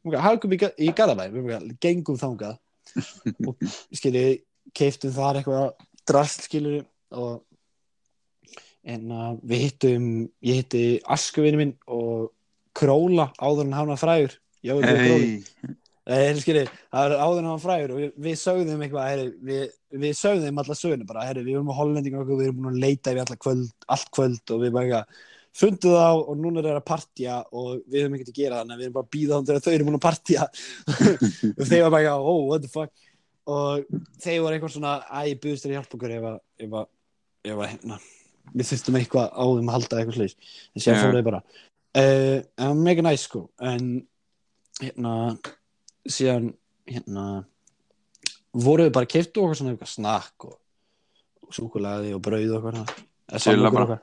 [0.06, 2.58] Okay, hagum í, Ga- í Garðabæ, við varum eitthvað gengum þangað.
[3.48, 4.24] Og skilju,
[4.76, 6.84] keiftum þar eitthvað drast, skilju
[7.16, 7.42] og
[8.86, 10.08] en uh, við hittum
[10.46, 12.30] ég hitti Askuvinu minn og
[12.76, 14.36] Króla áður en hann var frægur.
[14.66, 15.42] Hey.
[16.06, 19.06] Hei, Nei, skilji, það er áður en hann var frægur og við, við sögðum eitthvað,
[19.10, 19.62] herri, við,
[20.04, 22.84] við sögðum alla söguna bara, herri, við erum á hollendingu og við erum búin að
[22.84, 25.00] leita alla kvöld, allt kvöld og við bara
[25.56, 28.76] fundum þá og núna er það að partja og við höfum ekkert að gera þannig
[28.76, 30.46] að við erum bara að býða þannig að þau eru búin að partja
[31.56, 33.06] og þeir var bara oh, what the fuck?
[33.46, 36.78] Og þeir voru eitthvað svona, æ, ég buðist þér að hjálpa okkur ef að, ef
[36.82, 36.88] að,
[37.46, 37.98] ef að, hérna,
[38.54, 40.36] við þurftum eitthvað á þeim að halda eitthvað slis,
[40.74, 41.00] en sér Já.
[41.02, 41.42] fóru þeir bara
[42.02, 43.90] uh, en mega næs sko, en
[44.82, 45.14] hérna
[46.06, 46.52] síðan
[46.86, 47.26] hérna
[48.56, 50.56] voru við bara keftu okkur svona eitthvað snakk og,
[51.46, 52.86] og súkulaði og brauð svona.
[53.26, 53.98] Eða bara.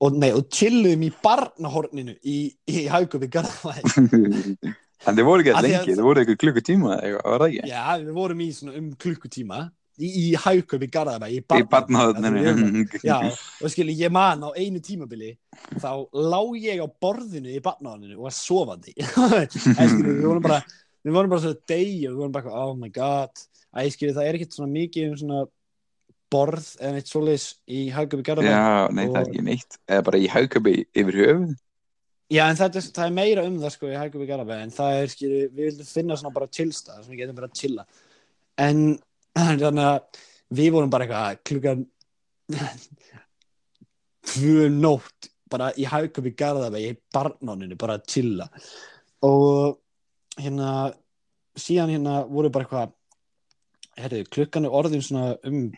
[0.00, 2.38] og nei, og chilluðum í barnahorninu í,
[2.70, 4.72] í haugum í Garðavæði
[5.06, 7.48] En þið voru ekki Af að því að- lengi, þið voru klukkutíma eitthvað, var það
[7.48, 7.68] ekki?
[7.70, 9.58] já, við vorum í svona um klukkutíma
[9.98, 12.84] í, í haugum í Garðabæ í Í barnaðinu barnaðinu.
[13.04, 13.18] já,
[13.62, 15.32] og skilji, ég man á einu tímabili
[15.82, 18.94] þá lá ég á borðinu í barnaðinu og var sofandi
[19.52, 20.62] skilji, við vorum bara
[21.04, 23.44] við vorum bara svo degi og við vorum bara oh my god
[23.76, 25.44] að skilji, það er ekkert svona mikið um svona
[26.28, 29.78] borð eða neitt svoleiðis í í Garðabæ Já, nei, það er Og- ekki neitt.
[29.88, 31.54] Eða bara í haugköpi yfir höfuð.
[32.28, 34.70] Já, en þetta, er- það er meira um það sko í Hækjum í Garabæ en
[34.74, 37.84] það er, skilju, við vildum finna svona bara chillstað sem við getum bara að chilla
[38.60, 38.82] en
[39.38, 40.22] þannig að
[40.58, 41.84] við vorum bara eitthvað klukkan
[44.28, 48.48] tvö nótt bara í Hækjum í Garabæ í barnáninu bara að chilla.
[49.24, 49.78] Og
[50.38, 50.92] hérna
[51.58, 52.94] síðan hérna voru bara eitthvað
[53.98, 55.70] herri, klukkan er orðin svona um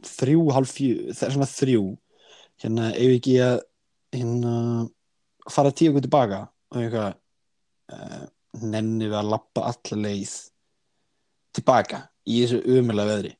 [0.00, 1.84] þrjú, hálf fjö, það er svona þrjú.
[2.60, 3.56] Hérna, ef ekki að
[4.16, 4.54] hérna
[5.50, 6.40] fara tíu okkur tilbaka?
[6.72, 7.12] Og eitthvað
[7.94, 8.24] uh,
[8.64, 10.34] nenni við að lappa alla leið
[11.56, 13.34] tilbaka í þessu umulega veðri.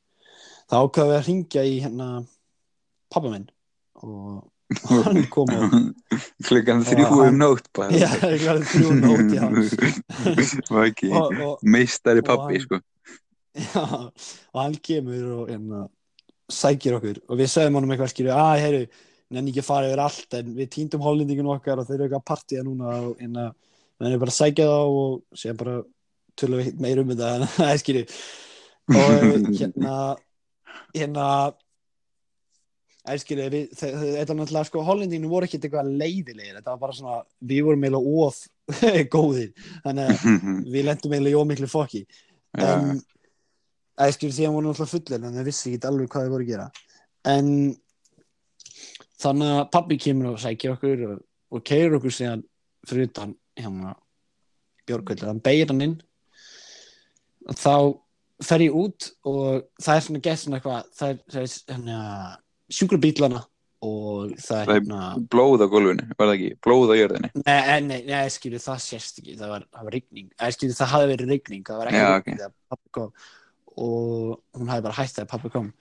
[0.71, 2.07] Þá ákvaðum við að ringja í hérna
[3.11, 3.49] pappa minn
[4.01, 4.47] og
[5.05, 5.73] hann kom og
[6.47, 8.07] Klukkan þrjú um nótt já,
[8.45, 9.45] var þrjú nótt já.
[10.71, 11.11] Var ekki
[11.67, 12.79] meistari pappi, sko.
[13.55, 15.85] já, og hann kemur og hérna,
[16.51, 17.21] sækir okkur.
[17.29, 18.83] Og við sögum honum eitthvað skilju að heyru,
[19.31, 22.23] nenni ekki að fara yfir allt en við týndum hollendingin okkar og þeir eru eitthvað
[22.23, 23.49] að partíja núna og hérna,
[24.01, 25.75] nenni bara að sækja þá og séðan bara
[26.39, 27.33] tölum við ekkert meir um þetta.
[27.35, 28.05] En það er skilju
[28.95, 29.27] og
[29.59, 29.97] hérna
[30.95, 31.27] hérna
[33.21, 36.81] skilju, við, þe- þe- þetta er náttúrulega sko, hollendinginu voru ekkert eitthvað leiðilegir, þetta var
[36.83, 37.15] bara svona,
[37.49, 38.41] við vorum eiginlega of
[39.15, 39.53] góðir,
[39.85, 40.27] þannig að
[40.75, 42.03] við lendum eiginlega í ómiklu fokki.
[42.61, 42.99] En
[44.01, 46.51] að skilur síðan voru náttúrulega fullir en það vissi ekki alveg hvað þið voru að
[46.53, 46.67] gera.
[47.31, 47.49] En
[49.21, 51.17] þannig að pabbi kemur og sækir okkur og,
[51.53, 52.45] og keirir okkur síðan
[52.89, 53.91] fyrir utan hérna
[54.89, 55.97] björgvöldur, hann beigir hann inn.
[57.49, 57.73] Og þá
[58.45, 61.97] fer ég út og það er svona gett svona eitthvað það er, það er hérna,
[62.71, 63.41] sjúkrabílana
[63.81, 65.01] og það er hérna
[65.33, 66.49] blóð á gólfinu, var það ekki?
[66.61, 67.29] Blóð á jörðinni.
[67.41, 70.91] Nei, nei, nei, skilju, það sést ekki, það var, það var rigning, eða skilju, það
[70.93, 73.25] hafði verið rigning, það var ekki Já, rigning þegar pappi kom.
[73.71, 75.71] Og hún hafði bara hætt þegar pappi kom,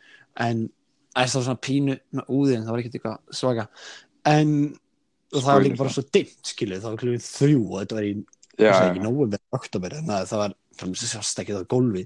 [0.46, 0.64] en
[1.10, 3.68] það er svona pínu svona úðin, það var ekkert eitthvað svaka,
[4.32, 4.56] en
[5.30, 8.08] og það var líka bara svo dimmt, skilju, það var klukkan þrjú og þetta var
[8.08, 8.16] í,
[8.56, 12.04] Já, það ekki nóvember, oktober, en það, var, það ekki það en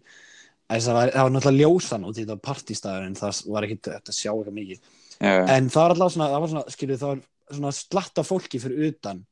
[0.70, 3.90] það var, það var náttúrulega ljósan út í þetta var partístaður en það var hægt
[3.92, 4.90] að sjá eitthvað mikið.
[5.14, 7.22] Já, en það var alltaf svona, það var svona, skilju, það var
[7.58, 9.22] svona slatt af fólki fyrir utan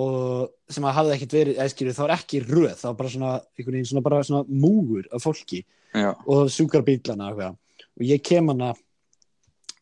[0.00, 3.12] og sem að hafði ekkert verið, eða skilju, það var ekki röð, það var bara
[3.14, 7.58] svona, einhvern veginn svona bara svona múgur af fólki já, og sjúkar bílana og eitthvað.
[7.98, 8.70] Og ég kem hana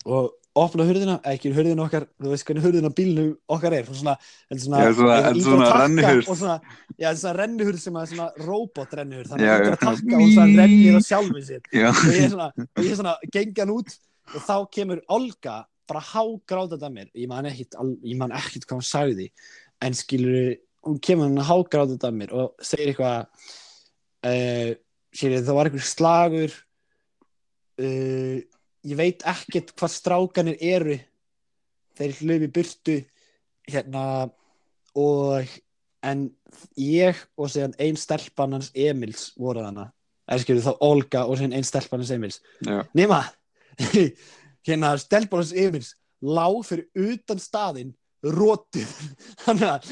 [0.08, 0.32] og
[0.64, 3.24] opna hurðina, ekki hurðina okkar þú veist hvernig hurðina bílnu
[3.56, 4.14] okkar er svona,
[4.52, 6.28] svona, Já, svona- á svona rennihurð.
[6.28, 6.56] og svona,
[6.98, 10.28] já, svona rennihurð sem er svona robot rennihurð, þannig að þú ýtir á takka og
[10.34, 11.62] svona rennir á sjálfið sér.
[11.68, 12.48] Og ég er svona,
[12.78, 13.96] ég er svona gengan út
[14.34, 15.56] og þá kemur Olga
[15.88, 17.08] bara hágrátað að mér.
[17.16, 17.72] Ég man ekkit,
[18.04, 19.30] ég man ekkit hvað hún sagði
[19.80, 23.26] en skilur, hún kemur hann hágrátað að mér og segir eitthvað
[24.28, 24.70] uh,
[25.16, 26.52] skilur, það var eitthvað slagur
[27.80, 28.27] uh,
[28.88, 30.96] ég veit ekkert hvað strákanir eru.
[31.98, 32.96] Þeir hlöfi burtu
[33.68, 34.02] hérna
[34.98, 35.54] og
[36.06, 36.28] en
[36.78, 39.88] ég og síðan ein stelpan hans Emils voru þarna.
[40.28, 42.40] Eða skilur þá Olga og síðan ein stelpan hans Emils.
[42.64, 43.22] Já, nema
[44.68, 48.90] hérna stelpan hans Emils lá fyrir utan staðinn rótið
[49.44, 49.90] þannig að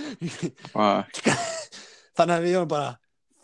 [2.16, 2.94] þannig að við erum bara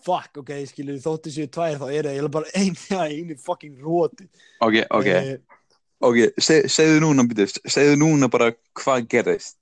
[0.06, 2.76] fuck, ok, skilur þóttu séu tvær þá er það bara ein,
[3.06, 4.28] einu fucking rótið
[4.62, 5.34] ok, ok, Eh,
[6.02, 9.58] ok, seg, segðu núna, býtu, segðu núna bara hvað gerðist.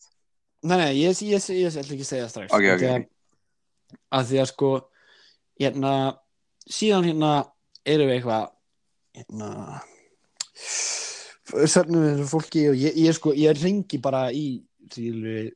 [0.64, 2.52] Nei, nei, ég, ég, ég, ég ætla ekki að segja strax.
[2.56, 3.06] Ok, ok, að,
[4.16, 4.72] að því að sko
[5.60, 5.92] hérna,
[6.68, 7.32] síðan hérna
[7.88, 8.50] erum við eitthvað
[9.20, 9.50] hérna
[11.70, 14.60] sörnum við fólki og ég, ég sko, ég ringi bara í
[14.92, 15.50] til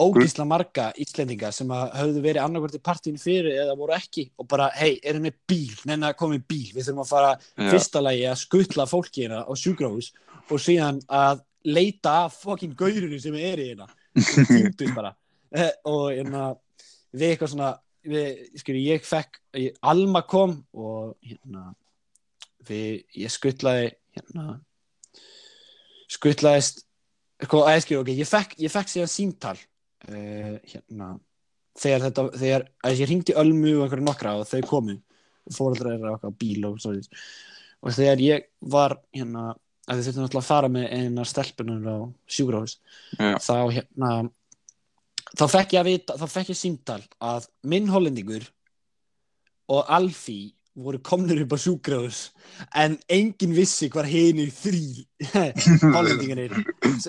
[0.00, 4.48] ógísla marga Íslendinga sem að höfðu verið annarkvært í partíinu fyrir eða voru ekki og
[4.50, 6.70] bara, hei, erum við bíl, neina í bíl.
[6.74, 10.12] Við þurfum að fara Já, fyrsta lagi að skutla fólki hérna á sjúkrahús
[10.50, 13.90] og síðan að leita af fokkin gaurinu sem er í hérna.
[15.54, 16.48] Eh, og hérna
[17.14, 17.66] við eitthvað svona
[18.02, 21.68] við, skilur, ég fekk, ég, Alma kom og hérna
[22.66, 24.56] við, ég skuttlaði hérna
[26.10, 26.82] skuttlaðist
[27.38, 29.54] sko, að ég skilur, ok, ég fekk, ég fekk síðan símtal
[30.10, 31.14] uh, hérna
[31.78, 34.98] þegar þetta, þegar, að ég ringdi Ölmu og einhverju nokkra og þau komu
[35.52, 39.52] fóreldrar eru á okkar bíl og svo og þegar ég var hérna
[39.84, 41.96] að þið þurftum náttúrulega að fara með eina stelpunum á
[42.30, 42.78] sjúkrahús
[43.18, 43.36] Já.
[43.42, 44.10] þá hérna
[45.34, 48.46] þá fekk ég að vita, þá fekk ég símtal að minn hollendingur
[49.74, 52.22] og Alfí voru komnir upp á sjúkrahús
[52.80, 55.04] en enginn vissi hvar hinir þrý
[55.96, 56.56] hollendingarnir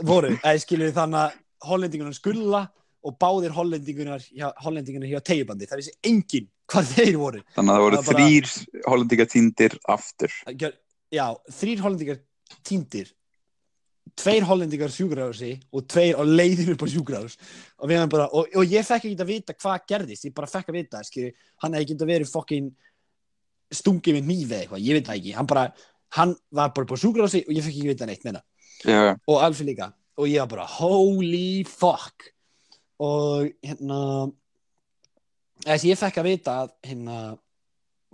[0.04, 1.40] voru, eða skilur þannig að
[1.70, 2.66] hollendingarnar skulla
[3.06, 7.44] og báðir hollendingarnar hjá, hollendingarnar hjá tegjubandi, það vissi enginn hvar þeir voru.
[7.56, 10.40] Þannig að það voru Það var bara- þrýr hollendinga týndir aftur.
[11.14, 11.28] Já,
[11.60, 12.20] þrýr hollendingar
[12.66, 13.12] týndir
[14.16, 17.36] tveir hollendingar sjúkrahúsi og tveir á leiðinu upp á sjúkrahús.
[17.82, 21.02] Og, og, og ég fekk ekki að vita hvað gerðist, ég bara fekk að vita
[21.04, 21.34] skilur,
[21.64, 22.70] hann hefði ekki að verið fokkin
[23.74, 25.34] stungið með nýfi eða eitthvað, ég veit það ekki.
[25.36, 25.66] Hann bara,
[26.16, 28.44] hann var bara upp á sjúkrahúsi og ég fekk ekki að vita neitt meina
[28.86, 29.92] Já, og Alfie líka.
[30.16, 32.30] Og ég var bara holy fuck
[33.04, 34.00] og hérna
[35.66, 37.20] þess ég fekk að vita að hérna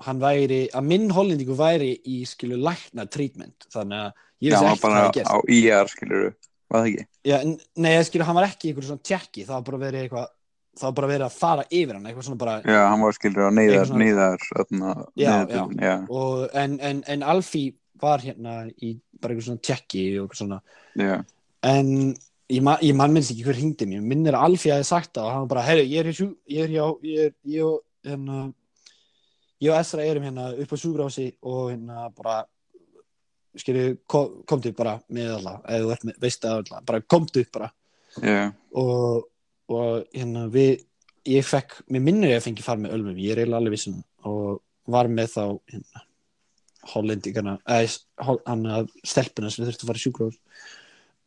[0.02, 3.68] hann væri, að minn hollendingu væri í skilu lækna treatment.
[3.74, 4.12] Þannig að
[4.42, 6.32] ég já, hann var ekki hvað bara það gerst á IR, skilur þú,
[6.72, 7.06] var það ekki?
[7.30, 9.46] Já, en- nei, ég skilu, hann var ekki í einhverju svona tjekki.
[9.46, 10.32] Það var bara verið eitthvað
[10.72, 13.44] það var bara verið að fara yfir hann eitthvað svona bara Já, hann var, skilur,
[13.44, 14.46] á neyðar, neyðar,
[15.20, 20.06] Já, neyðar, já, og, en, en, en Alfie var hérna í bara eitthvað svona tjekki
[20.16, 20.62] og eitthvað svona.
[20.98, 21.18] Já,
[21.68, 21.92] en
[22.52, 24.02] ég, ma ég mann minnst ekki hver hringdi mér.
[24.06, 26.66] Minnir að Alfie hafi sagt það og hann bara, herru, ég er, í sjú- ég
[26.68, 28.42] er hjá ég er, ég og hérna
[29.62, 32.38] ég og Esra erum hérna upp á sjúgrási og hérna bara
[33.60, 37.72] skilju, kom, komdu bara með alla, eða veist að alla bara komdu bara.
[38.24, 39.28] Já, og,
[39.72, 40.86] og hérna við
[41.28, 44.00] ég fekk, mér minnir ég að fengi fara með Ölmum, ég er eiginlega alveg vissum
[44.28, 46.06] og var með þá hérna,
[46.96, 50.40] hollendingarna, eða hann að stelpuna sem þurfti að fara í sjúkrós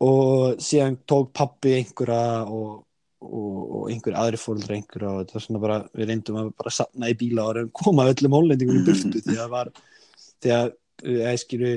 [0.03, 2.83] og síðan tók pappi einhverja og,
[3.23, 6.75] og, og einhver aðri fóruldra einhverja og þetta var svona bara, við reyndum að bara
[6.75, 9.73] sapna í bíla og koma öllum hollendingum í burtu því að var
[10.43, 10.75] því að,
[11.05, 11.73] eða skilju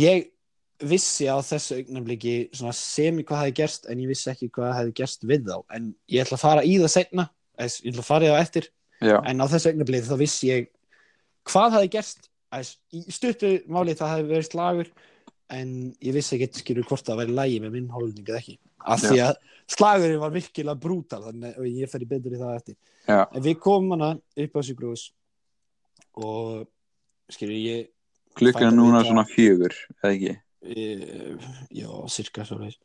[0.00, 0.28] ég
[0.80, 4.96] vissi á þessu augnamliki svona semi hvað hefði gerst en ég vissi ekki hvað hefði
[5.02, 5.56] gerst við þá.
[5.76, 7.26] En ég ætla að fara í það setna
[7.60, 8.68] ég ætla að fara í það eftir.
[9.00, 10.70] Já, en á þessu augnamliki þá vissi ég
[11.48, 14.88] hvað hefði gerst Æs, í stuttu máli það hefði verið slagur
[15.54, 15.70] en
[16.02, 18.58] ég vissi ekki skilur hvort það væri lægi með minn hólning eða ekki.
[18.80, 19.32] Af því að
[19.70, 22.76] slagurinn var virkilega brútal þannig og ég fer í betur í það eftir.
[23.06, 24.12] Já, en við komum hana
[24.44, 25.08] upp á sjúkrús
[26.20, 26.68] og
[27.30, 27.90] skilur ég
[28.40, 30.38] er að núna svona fjögur, eða ekki?
[30.62, 31.36] e,
[31.72, 32.78] já, cirka svo leis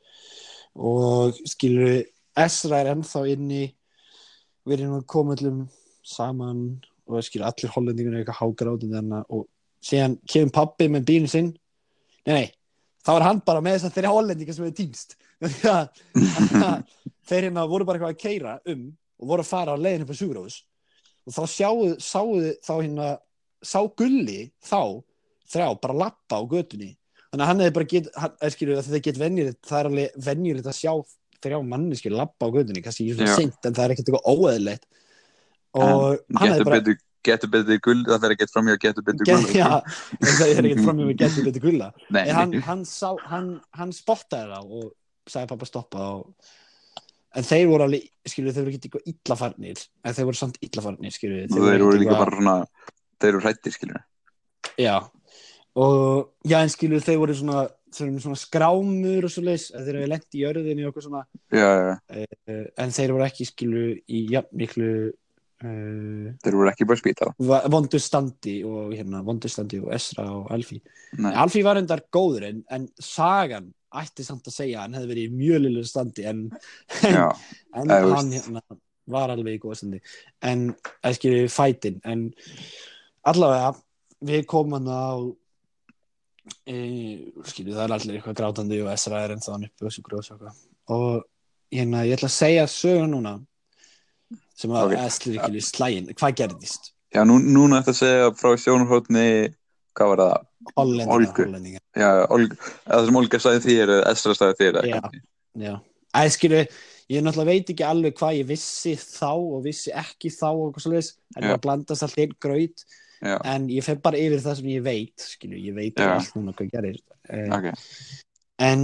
[0.76, 2.04] og skilur
[2.36, 3.70] Esra er ennþá inni.
[4.68, 5.62] Við erum að koma öllum
[6.04, 9.46] saman og skilur allir hollendingur eitthvað hágráðin þarna og
[9.80, 11.54] síðan kemur pappi með bílinn sinn
[12.28, 12.48] nei, nei,
[13.06, 15.18] þá er hann bara með þess að þeirra hollendingar sem er týnst.
[17.28, 20.12] Þeir hérna voru bara eitthvað að keira um og voru að fara á leiðin upp
[20.12, 20.60] á sjúgrós
[21.26, 23.10] og þá sjáu, sáu þá hérna
[23.66, 25.02] sá gulli þá
[25.50, 26.94] þrjá bara lappa á götunni.
[27.30, 30.70] Þannig að hann hefði bara get, hann, skilur, það get venjulegt, það er alveg venjulegt
[30.70, 30.92] að sjá
[31.46, 32.84] þrjá manni skilur lappa á götunni.
[32.86, 34.88] Kannski ekki svona seint en það er ekkert eitthvað óeðlilegt.
[35.76, 36.06] Og
[36.38, 39.46] hann hefði bara betur, getur betur gull, það fer ekki fram hjá getur betur Get,
[39.46, 39.56] gull.
[39.58, 39.70] já,
[40.26, 41.90] það er ekkert fram með getur betur gulla.
[42.10, 43.50] Nei, en hann, hann, sá, hann,
[43.80, 44.92] hann spottaði það og
[45.32, 46.52] sagði pappa stoppa og...
[47.36, 51.16] en þeir voru alveg skilur þeir voru ekki eitthvað illafarnir en þeir voru samt illafarnir
[51.16, 52.58] skilur og þeir voru líka bara svona,
[53.22, 54.06] þeir eru hrættir, skilur.
[54.80, 54.96] já.
[55.76, 57.66] Og já en skilur þeir voru svona
[57.96, 61.22] þeir voru svona skrámur og svo leis þeir hefur lent í jörðinni og eitthvað svona.
[61.54, 64.90] Já, já, uh, en þeir voru ekki skilur í jafn miklu
[65.64, 67.32] uh, þeir voru ekki bara spýta.
[67.72, 70.82] vondu standi og hérna vondu standi og Esra og Alfí
[71.32, 75.30] Alfí var endar góður en, en sagan ætti samt að segja að hann hefði verið
[75.30, 76.44] í mjög lillur standi en,
[77.08, 77.30] en, já,
[77.80, 78.66] en hann hérna,
[79.12, 80.02] var alveg í góða standi.
[80.42, 80.68] En
[81.06, 82.28] ekki fætin en
[83.30, 83.74] allavega
[84.26, 85.06] við komum hann á
[86.70, 86.76] e,
[87.46, 90.50] skilju það er allir eitthvað grátandi og Esra er ennþá hann uppi og
[90.86, 91.24] og
[91.74, 93.40] hérna ég ætla að segja sögur núna
[94.56, 94.92] sem að Ok.
[94.94, 95.06] okay.
[95.10, 99.30] Esli ekki slægin, hvað gerðist já, nú, núna ætti að segja frá sjónarhóttni,
[99.96, 100.50] hvað var það?
[100.76, 105.00] Hollendinga, það sem Olga sagði þér, eða Estra sagði þér, Já.
[105.56, 105.74] Já,
[106.20, 106.62] að skilju,
[107.14, 110.86] ég náttúrulega veit ekki alveg hvað ég vissi þá og vissi ekki þá og eitthvað
[110.88, 112.74] svoleiðis, en það blandast allt einn
[113.24, 116.10] Já, en ég fer bara yfir það sem ég veit, skilju, ég veit Já.
[116.18, 116.98] allt núna hvað gerir.
[117.32, 117.68] Uh, ok.
[118.66, 118.84] En,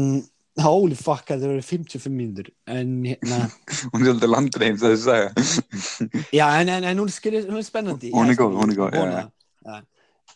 [0.60, 3.38] holy fuck, það eru 55 mínútur, en hérna,
[3.94, 5.46] Hún er svolítið landreim, það er sagði.
[6.40, 8.12] já, en, en, en hún, skilju, hún er spennandi.
[8.16, 9.80] Hún er góð, hún er góð, er- já.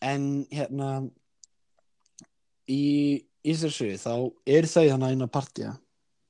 [0.05, 0.89] En, hérna,
[2.71, 2.81] í,
[3.45, 4.13] í þessu sögu, þá
[4.57, 5.75] er þau þannig að partía,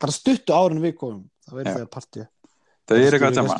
[0.01, 1.73] bara stuttu árun við komum, þá er Já.
[1.77, 2.27] þau að partía.
[2.86, 3.55] Það er eitthvað sama.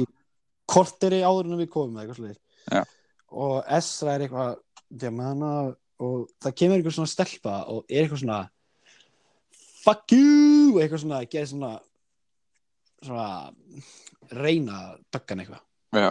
[0.70, 2.92] korteri áður en við komum eða eitthvað sliðir
[3.36, 4.52] og Esra er eitthvað
[5.02, 5.52] djamana,
[6.06, 8.40] og það kemur eitthvað svona stelpa og er eitthvað svona
[9.86, 11.74] fuck you eitthvað svona, geði svona
[13.06, 13.28] svona
[14.34, 14.80] reyna
[15.14, 15.62] döggan eitthvað.
[15.96, 16.10] Já,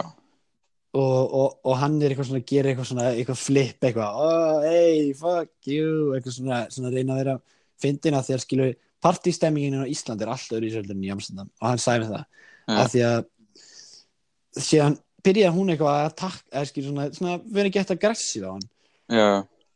[0.95, 4.63] og, og, og hann er eitthvað svona að gera eitthvað svona eitthvað flip eitthvað oh,
[4.63, 7.35] hey, fuck you eitthvað svona, svona reyna að vera
[7.81, 8.67] fyndina þegar skilu
[9.03, 12.23] partystemmingin á Ísland er alltaf öðru í söldur í Amsterdam og hann sæði það.
[12.65, 12.77] Já.
[12.81, 14.95] af því að síðan
[15.25, 18.65] byrjaði hún eitthvað að takka eða skilu svona, svona vera gett aggressív á hann.
[19.11, 19.27] Já,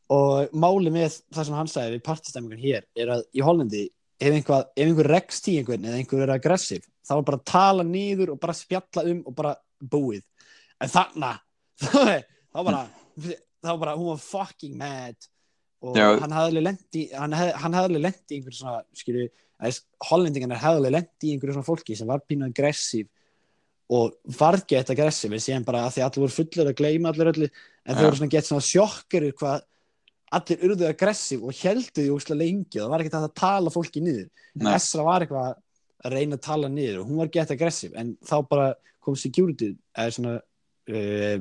[0.10, 3.84] og máli með það sem hann sagði við partistemmingun hér er að í Hollandi
[4.20, 7.50] ef einhver, ef einhver rekst í einhvern eða einhver er aggressiv þá er bara að
[7.50, 10.24] tala niður og bara spjalla um og bara búið.
[10.80, 11.34] En þarna
[12.54, 12.82] þá bara,
[13.66, 15.30] þá bara hún var fucking mad.
[15.80, 16.10] Og Já.
[16.20, 19.30] hann hafði lendi hann hafði, lendi í einhver svona skilju,
[20.10, 23.08] hollendingarnir hafði lendi í einhverju svona fólki sem var pínu aggressiv
[23.90, 27.32] og varð gett aggressiv en síðan bara að því allir voru fullir að gleyma allir
[27.32, 29.64] öllu en þau voru svona gett svona sjokkar hvað
[30.38, 34.04] allir urðu aggressiv og heldu því úrslega lengi og það var ekkert að tala fólki
[34.04, 34.30] niður.
[34.60, 34.70] En.
[34.76, 35.58] Esra var eitthvað
[36.06, 38.70] að reyna að tala niður og hún var gett aggressiv en þá bara
[39.04, 41.36] kom security eða svona uh,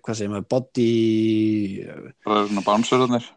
[0.00, 0.88] hvað segir maður body
[2.24, 3.28] bara svona bánsverðarnir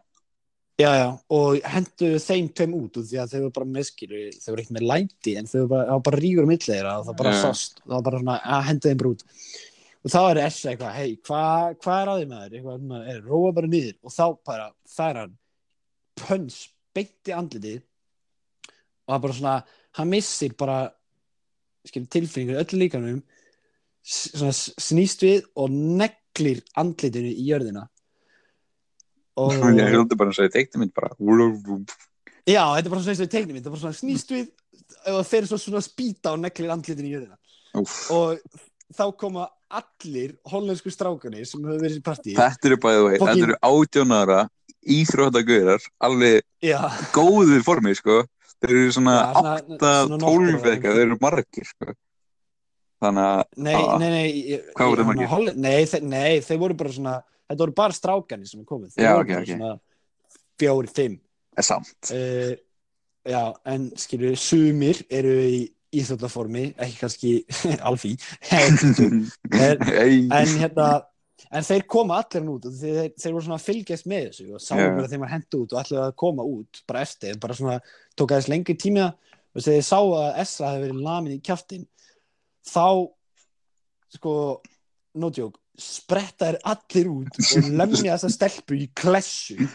[0.80, 4.48] já já og hendu þeim tveim út og því að þau voru bara meðskilu þau
[4.48, 7.20] voru ekkert með læti en þau voru bara, bara ríkur um milli þeirra og það
[7.20, 9.24] bara sást það var bara svona að hendu þeim bara út
[10.04, 12.56] og þá er Esra eitthvað hei hvað hva er að því maður?
[12.58, 13.96] Eitthvað er róa bara niður.
[14.04, 15.36] Og þá bara fær hann
[16.20, 16.58] pöns
[16.94, 17.80] beint í andlitið
[19.04, 19.54] og það bara svona
[19.98, 20.78] hann missir bara
[21.92, 23.22] tilfinningur öllu líkanum
[24.04, 27.86] snýst við og neglir andlitinu í jörðina.
[29.40, 31.10] Og ég er svolítið bara að segja teikti mynd bara.
[32.44, 34.52] Já, þetta er bara svona eins og teiknum þetta er bara svona snýst við
[35.14, 37.38] og þeir svo svona spýta og neglir andlitinu í jörðina.
[37.74, 38.10] Úff.
[38.14, 38.38] og
[38.94, 39.48] þá koma
[39.80, 44.40] allir hollensku strákanir sem hefur verið í partí þetta eru bæðið Fucking- þetta eru átjónara
[44.84, 46.78] íþróttagaurar, alveg já,
[47.14, 48.22] góðu formi sko
[48.60, 51.94] þeir eru svona Já, svona- 8-12 svona nokkur- eitthvað, þeir eru margir sko
[53.04, 53.98] þannig að nei, Ah.
[53.98, 55.56] nei, nei Hvað voru þeir margir?
[55.56, 59.04] Nei, þeir, nei, þeir voru bara svona þetta voru bara strákanir sem er komið þeir
[59.04, 59.48] Já, voru ok, bara ok.
[59.48, 59.80] svona
[60.60, 61.18] fjóri, fimm
[61.56, 62.54] er samt uh,
[63.26, 67.32] já, en skilju sumir eru í íþjóðlaformi ekki kannski
[67.88, 68.14] alfí
[68.54, 68.78] en,
[70.58, 70.88] hérna
[71.54, 74.80] en þeir koma allir út þeir, þeir voru svona að fylgjast með þessu og sáu
[74.80, 74.88] Já.
[74.96, 77.78] bara þeim var hendt út og allir að koma út bara eftir, bara svona
[78.18, 79.10] tók aðeins lengri tíma.
[79.54, 81.84] Og þegar þeir sáu að Esra hefði verið lamin í kjaftin
[82.66, 82.86] þá
[84.14, 84.34] sko,
[85.14, 89.68] joke spretta þeir allir út og lemja þessa stelpu í klessu.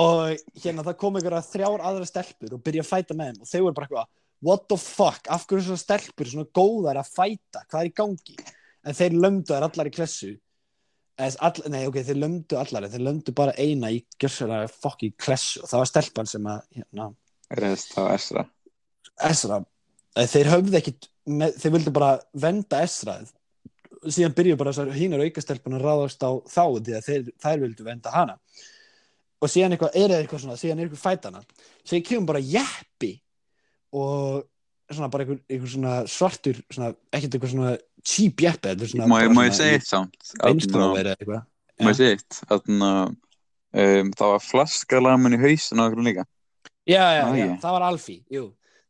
[0.00, 3.50] Og hérna það kom einhverja þrjár aðra stelpur og byrja að fæta með þeim og
[3.50, 4.10] þeir voru bara eitthvað
[4.44, 8.38] what the fuck, af hverju svona stelpur svona góðar að fæta, hvað er í gangi?
[8.86, 10.30] En þeir lömdu þær allar í klessu.
[11.20, 15.60] All, nei ok, þeir lömdu allar þeir lömdu bara eina í gjössalega fokk í klessu.
[15.60, 17.10] Og það var stelpan sem að hérna,
[17.60, 18.46] Reðst á Esra
[19.26, 19.58] Esra
[20.14, 23.18] þeir höfðu ekkit með, þeir vildu bara venda Esra
[24.08, 27.84] síðan byrjuðu bara þessar hínar aukastelpun að ráðast á þá því að þeir, þær vildu
[27.84, 28.36] venda hana.
[29.40, 31.42] Og síðan eitthvað, er það eitthvað svona síðan er eitthvað fætana,
[31.84, 33.10] síðan kemur bara jeppi
[33.92, 34.44] og
[34.90, 37.72] svona bara eitthvað, eitthvað svona svartur svona, ekkert eitthvað svona
[38.02, 38.40] cheap
[38.90, 40.16] svona Má ég- segja eitt samt?
[41.80, 42.42] Má ég segja eitt?
[43.70, 46.24] Það var flaskalamin í hausin á okkur líka.
[46.88, 47.60] Já, já, Ah, já, ég.
[47.62, 48.44] það var Alfí jú,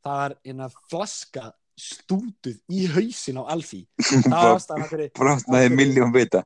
[0.04, 3.82] það var hérna flaska stútuð í hausin á Alfí
[4.24, 6.44] það var ástæðan hverju Brotnaði miljón bita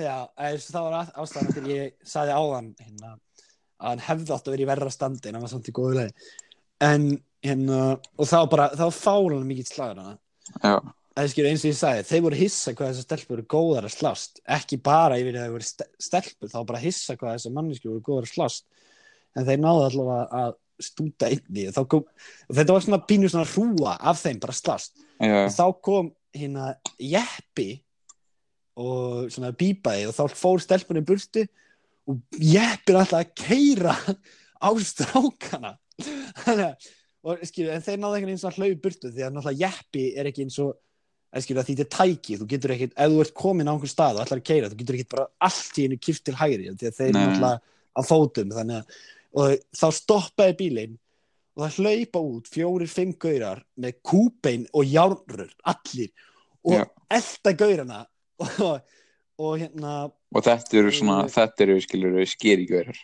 [0.00, 3.12] Já, það var ástæðan þegar ég saði áðan hérna,
[3.78, 5.94] að hann hefði átt að vera í verra standi en hann var samt í góðu
[6.00, 6.12] leið
[6.80, 7.06] en
[7.44, 10.18] hérna, og það var bara það var fálan mikið slagur hana
[11.16, 14.38] það eins og ég sagði, þeir voru hissa hvað þessar stelpur eru góðar að slást.
[14.56, 18.04] Ekki bara yfir að það voru ste- stelpur þá bara hissa hvað þessar manneskjur voru
[18.06, 18.64] góðar að slást.
[19.36, 22.04] En þeir náðu allavega að stúta og, þá kom,
[22.48, 24.92] þetta var svona pínu svona hrúa af þeim bara að slást.
[25.20, 27.68] Já, og þá kom hérna jeppi
[28.80, 31.44] og svona bípaði og þá fór stelpunni í burtu
[32.08, 33.96] og jeppin alltaf að keira
[34.56, 35.74] á strákana.
[36.00, 36.88] Þannig að-
[37.20, 40.30] og skilju, en þeir náðu og að hlaupa í burtu því að náttúrulega jeppi er
[40.30, 40.72] ekki eins og
[41.30, 44.16] að því þetta er tæki, þú getur ekkit ef þú ert komin á einhver stað
[44.16, 46.88] og ætlar að keira þú getur ekkit bara allt í einu kift til hægri því
[46.88, 47.20] að þeir Nei.
[47.20, 47.60] náttúrulega
[47.94, 48.72] á fótum að
[49.30, 50.96] og þá stoppaði bílinn
[51.54, 56.10] og það hlaupa út fjórir, fimm gaurar með kúbein og járnrur allir
[56.66, 56.84] og Já.
[57.20, 58.00] elda gaurana
[58.66, 58.80] og,
[59.38, 61.22] og hérna og þetta eru svona.
[61.30, 62.98] Þetta eru skilur skerigaurar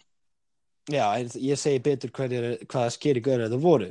[0.90, 3.90] já, en ég segi betur hvaða skeri gaurar þetta voru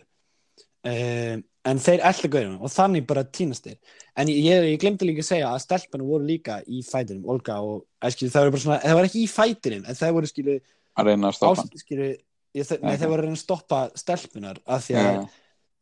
[0.91, 3.77] um, en þeir elda gaurana og þannig bara týnast þeir.
[4.21, 7.85] En ég, ég, glemdi líka að segja að stelpunum voru líka í fætinum, Olga og
[8.13, 10.57] skilur, það voru bara svona, það var ekki í fætinum en það voru skilu,
[10.95, 11.81] að reyna að stoppa hann.
[11.81, 12.99] skilu ég, nei, Ok.
[13.01, 15.25] þeir voru að reyna að stoppa stelpunar af því að Já,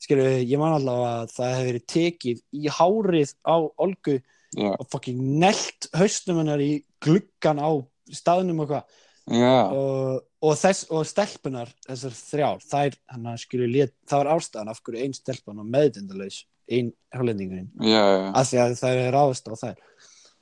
[0.07, 4.15] skilur, ég man allavega að það hefði verið tekið í hárið á Olgu
[4.53, 7.71] Já, og fucking nelt hausnum hennar í gluggan á
[8.13, 8.99] staðnum og hvað
[9.71, 13.29] og, og þess og stelpunar þessar þrjár, þær hann
[13.71, 18.49] lét, það var ástæðan af hverju ein stelpan og meðdindalaus, ein hollendingurinn já, já, af
[18.49, 19.81] því að það er ráðast á þær.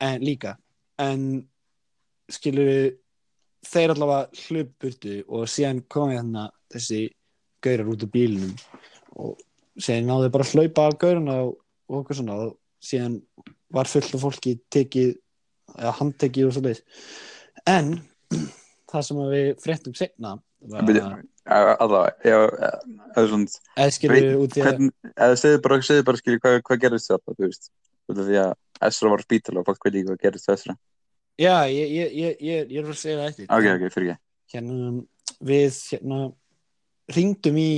[0.01, 0.55] En líka
[1.01, 1.23] en
[2.31, 2.97] skilur
[3.67, 7.01] þeir allavega hlupurtu og síðan komið hérna þessi
[7.61, 8.55] gaurar út úr bílinum
[9.21, 9.35] og
[9.77, 11.59] síðan náðu bara að hlaupa af gaurana og,
[11.89, 13.19] og okkur svona og síðan
[13.71, 15.13] var fullt af fólki tekið
[15.77, 16.81] eða handtekið og svo leið
[17.69, 17.93] en
[18.91, 22.71] það sem við fréttum að allavega,
[23.75, 24.63] eða skilur út í
[25.15, 27.71] eða segðu bara, bara, skilji, hvað, hvað gerðist þetta, þú veist,
[28.11, 30.55] út af því að Esra var á spítala og fólk veit ekki hvað gerðist til
[30.55, 30.75] Esra.
[31.41, 34.23] já, ég, ég, ég, ég, er að segja það eftir Ok, ok, fyrir ekki.
[34.53, 34.93] hérna
[35.51, 36.21] við hérna
[37.15, 37.71] ringdum í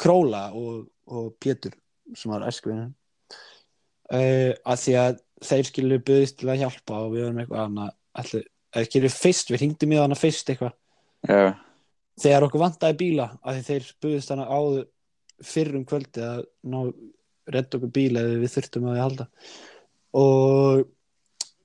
[0.00, 1.76] Króla og, og Pétur
[2.16, 7.26] sem var æskuvinu uh, að því að þeir skilu buðist til að hjálpa og við
[7.26, 7.92] varum eitthvað annað
[8.22, 10.74] allir, eða skilu fyrst, við ringdum í hana fyrst eitthvað.
[11.28, 11.54] Já,
[12.20, 14.88] þegar okkur vantaði bíla að því þeir buðist hana áður
[15.42, 16.78] fyrr um kvöldi að ná
[17.52, 19.26] redda okkur bíla eða við þurftum að að halda.
[20.22, 20.82] Og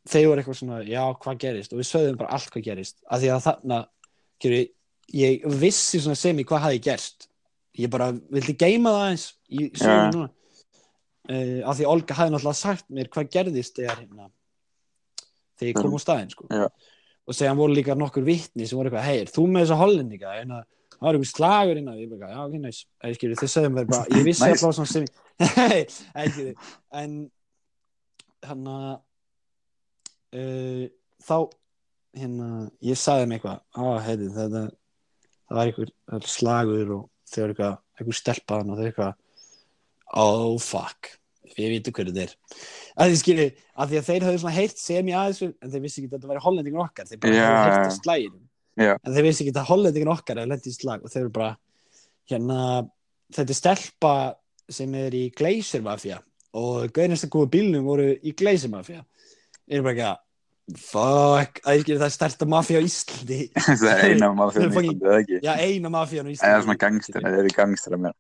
[0.08, 1.74] þeir voru eitthvað svona, já, hvað gerist?
[1.74, 2.98] Og við sögðum bara allt hvað gerist.
[3.06, 3.80] Að því að þarna,
[4.44, 4.62] kjöru,
[5.18, 7.30] ég vissi svona sem í hvað hafi gerst.
[7.78, 10.32] Ég bara vildi geima það eins í sögum núna.
[11.28, 14.30] Uh, að því Olga hafi náttúrulega sagt mér hvað gerðist þegar hérna
[15.60, 16.46] þegar ég kom á staðinn sko.
[16.48, 16.70] Já.
[17.28, 20.36] Og segja voru líka nokkur vitni sem voru eitthvað, hei, þú með þessa hollendinga?
[20.42, 20.66] En að
[20.98, 22.80] það var einhver slagur inn að ég bara, já, ok, næs
[23.18, 24.56] skilur, þið sögðum mér bara, ég vissi Nice.
[24.56, 25.06] alltaf svona sem
[25.58, 26.54] hei,
[27.02, 27.18] en
[28.48, 28.90] hann að
[30.38, 30.84] uh,
[31.28, 31.38] þá
[32.18, 32.50] hérna,
[32.88, 34.64] ég sagði þeim eitthvað á, heiti, þetta
[35.48, 39.14] það var einhver það var slagur og þau var eitthvað einhver stelpaðan og þau eitthvað
[40.24, 41.17] oh fuck
[41.56, 42.34] við vitum hverju þeir
[42.98, 45.84] að því skilji, að því að þeir höfðu svona heyrt sem ég aðeins en þeir
[45.86, 47.08] vissi ekki að þetta væri hollendingur okkar.
[47.12, 47.88] Þeir bara Já, höfðu já.
[47.88, 48.44] að slæginum
[48.78, 48.94] Já.
[49.04, 51.52] en þeir vissi ekki að hollendingur okkar hefði lendið í slag og þeir eru bara
[52.32, 52.60] hérna,
[53.38, 54.14] þetta er stelpa
[54.78, 56.20] sem er í Glacier Mafia
[56.58, 59.04] og gauðinast að góða bílnum voru í Glacier Mafia.
[59.68, 60.24] Ég er bara ekki að
[60.84, 63.38] fuck, að ég skilji það er stærsta mafia á Íslandi.
[63.80, 67.22] Það er eina Þeir fyrir fucking- Íslandi, já, eina mafían á Íslandi Eða svona gangstir,
[67.24, 68.16] það eru gangstir að mér.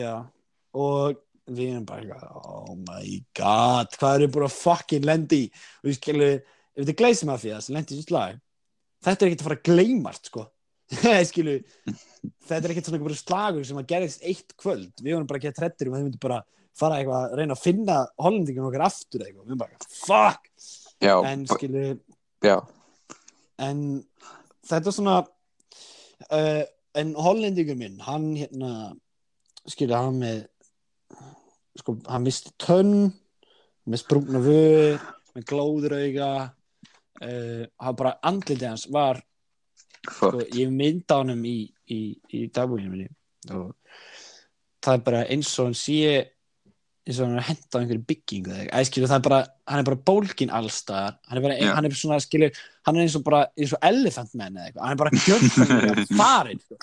[0.00, 0.12] Já,
[0.72, 1.18] og
[1.56, 5.50] við erum bara eitthvað, oh my god, hvað eru búin að fucking lendi í?
[5.82, 8.40] Og við skilum, ef þetta er gleysmafía sem lendi í þessu slag,
[9.06, 10.46] þetta er ekkert að fara að gleymast, sko.
[11.30, 11.56] skilu,
[12.48, 14.90] þetta er ekkert svona einhver slagur sem að gerðist eitt kvöld.
[14.98, 16.40] Við vorum bara að trettir um að þau myndi bara
[16.80, 19.44] fara eitthvað að reyna að finna hollendingum okkar aftur eitthvað.
[19.44, 20.50] Við erum bara, eitthvað, fuck!
[21.00, 21.84] Já, En skilu,
[22.44, 22.58] já,
[23.64, 23.78] en
[24.68, 25.16] þetta er svona
[26.28, 26.64] uh,
[27.00, 28.72] en hollendingur minn hann hérna
[29.68, 30.42] skilja hann með
[31.80, 33.10] sko, hann misti tönn
[33.88, 35.00] með sprungna vör
[35.34, 39.22] með glóðurauga uh, hann bara andlitið hans var
[40.04, 41.58] sko, ég mynda honum í,
[41.92, 42.00] í,
[42.36, 43.08] í dagbúinu minni
[43.56, 43.72] og
[44.80, 46.00] það er bara eins og hann sé
[47.08, 48.80] eins og hann er að henda á einhverju byggingu eða eitthvað.
[48.80, 51.72] Æ, skilur, það er bara, hann er bara bólgin allstaðar hann er bara, Já.
[51.76, 55.00] hann er svona, skilur hann er eins og bara, eins og elephant man hann er
[55.00, 56.78] bara gjörðan farin sko.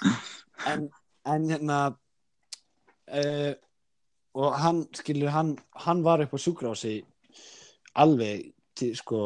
[0.74, 0.90] en,
[1.34, 3.54] en hérna uh,
[4.38, 7.00] og hann, skilur, hann hann var upp á sjúkrási
[7.98, 9.22] alveg til, sko,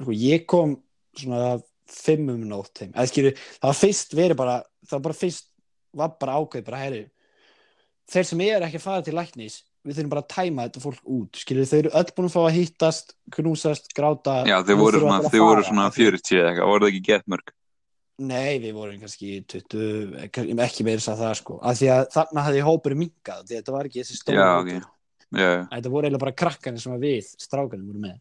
[0.00, 0.76] sko ég kom
[1.18, 1.56] svona
[1.90, 5.48] fimm um nótt heim, eða skilur það var fyrst verið bara, það var bara fyrst
[5.98, 7.02] var bara ákveð, bara heyri
[8.10, 11.06] þeir sem er ekki að fara til læknis við þurfum bara að tæma þetta fólk
[11.08, 11.38] út.
[11.40, 14.34] Skilur þau eru öll búin að fá að hittast knúsast, gráta.
[14.44, 17.04] Já, Nú voru svona, þau voru svona af því- 40 eða eitthvað, voru það ekki
[17.06, 17.52] gett mörg?
[18.20, 20.26] Nei, við vorum kannski 20,
[20.60, 23.88] ekki meira að það sko af því að þarna hafði hópurinn minkað því þetta var
[23.88, 24.82] ekki þessi stóra Já, hópur.
[24.82, 24.96] ok.
[25.30, 28.18] Já, já, þetta voru eiginlega bara krakkarnir sem við strákarnir voru með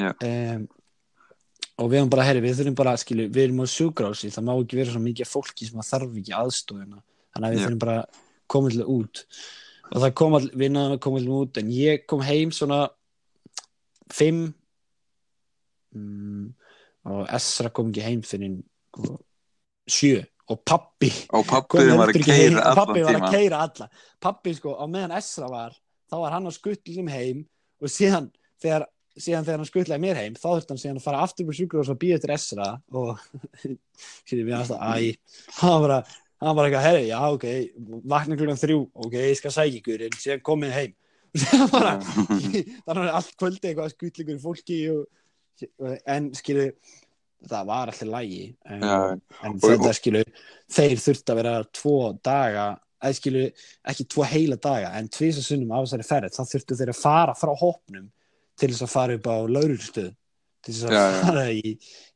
[0.00, 0.10] Já.
[0.26, 0.64] um,
[1.76, 4.52] og við erum bara, herri, við þurfum bara skilu, við erum á sjúkrási, það má
[4.56, 7.02] ekki vera svo mikið fólki sem þarf ekki aðstofuna
[7.36, 7.66] þannig að við Já.
[7.66, 7.98] þurfum bara
[8.56, 9.24] koma til út
[9.92, 12.80] og það kom all, við náðum að koma til út en ég kom heim svona
[14.16, 14.46] fimm
[15.94, 16.48] mm,
[17.12, 18.56] og Esra kom ekki heim fyrir
[19.86, 23.88] sjö og pappi og pappiðin var að keira allan pappi var að keira alla.
[24.22, 25.78] Pappi sko, á meðan Esra var
[26.10, 27.46] þá var hann á skutlum heim
[27.82, 28.28] og síðan
[28.62, 31.56] þegar, síðan þegar hann skutlaði mér heim þá þurfti hann síðan að fara aftur på
[31.58, 33.18] sjúkur og svo býja eftir Esra og
[34.22, 35.18] skilji mér aðstæða æ,
[35.58, 35.98] hann var bara
[36.42, 37.46] hann var eitthvað, herri, já, ok,
[38.12, 40.96] vakna klukkan þrjú ok, ég skal sækja ykkur, en síðan komið heim.
[41.40, 42.04] Síðan
[42.86, 45.06] þannig að allt kvöldi eitthvað skutlingur fólki og,
[46.08, 46.70] en skilju
[47.44, 48.98] það var alltaf lægi en, Já,
[49.44, 50.22] en Og- þetta skilu
[50.72, 52.66] þeir þurfti að vera tvo daga
[53.04, 53.42] eða skilu
[53.92, 57.34] ekki tvo heila daga en tvisa sunnum á þessari ferð þá þurftu þeir að fara
[57.36, 58.08] frá hópnum
[58.56, 60.14] til þess að fara upp á laurustöð
[60.64, 61.04] til þess að já.
[61.22, 61.74] fara í,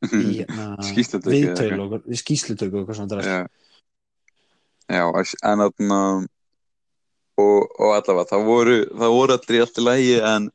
[0.09, 1.85] í hérna, Skýrslutöku eða viðtöl eitthvað.
[1.85, 3.21] og við skýslutöku og eitthvað svona.
[3.21, 3.41] Já,
[4.91, 5.99] já en þarna
[7.39, 10.49] og, og allavega það voru, það voru allir í lægi en,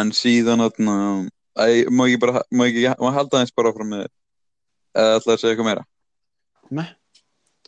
[0.00, 0.96] en síðan þarna
[1.60, 4.06] æ, má ekki bara, má ekki, má halda eins bara frá með
[4.96, 5.86] eða ætlaði að segja eitthvað meira?
[6.70, 6.88] Nei.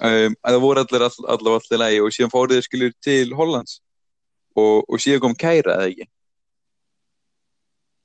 [0.08, 3.34] um, að það voru allir all, allavega allir lægi og síðan fóruð þið skilur til
[3.38, 3.80] Hollands?
[4.58, 6.08] Og, og síðan kom kæra eða ekki?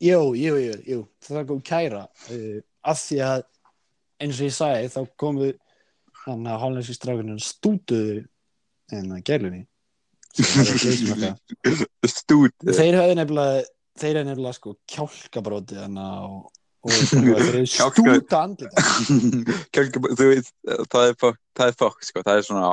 [0.07, 2.03] Jú, jú, jú, jú, það kom kæra.
[2.29, 3.47] Uh, af því að
[4.23, 5.49] eins og ég sagði þá komu
[6.23, 8.21] þannig að hollenski strákunum stútuðu
[8.93, 9.65] en að eitthvað
[12.11, 13.63] stúd þeir höfðu nefnilega
[14.01, 15.89] þeir höfðu nefnilega sko kjálkabróti að
[16.27, 16.37] og,
[16.87, 18.79] og þeir Kjálka- stúta andlita
[19.75, 20.47] Kjálka, þú veit,
[20.93, 22.67] það er fokk, það er fokk, sko, það er svona,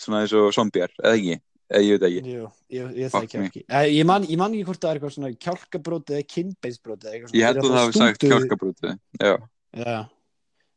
[0.00, 1.36] svona eins og zombjar, eða ekki,
[1.70, 2.20] eða ég veit ekki.
[2.34, 2.44] Jú,
[2.76, 3.46] ég, ég það me.
[3.50, 7.04] ekki eh, ég, ég man ekki hvort það er eitthvað svona kjálkabróti eða kinnbeinsbróti
[7.36, 9.34] Ég held að það hafi sagt kjálkabrútið, já.
[9.80, 9.98] Já,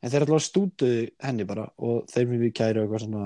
[0.04, 3.26] en þeir alltaf stútuðu henni bara og þeir mjög við kæru eitthvað svona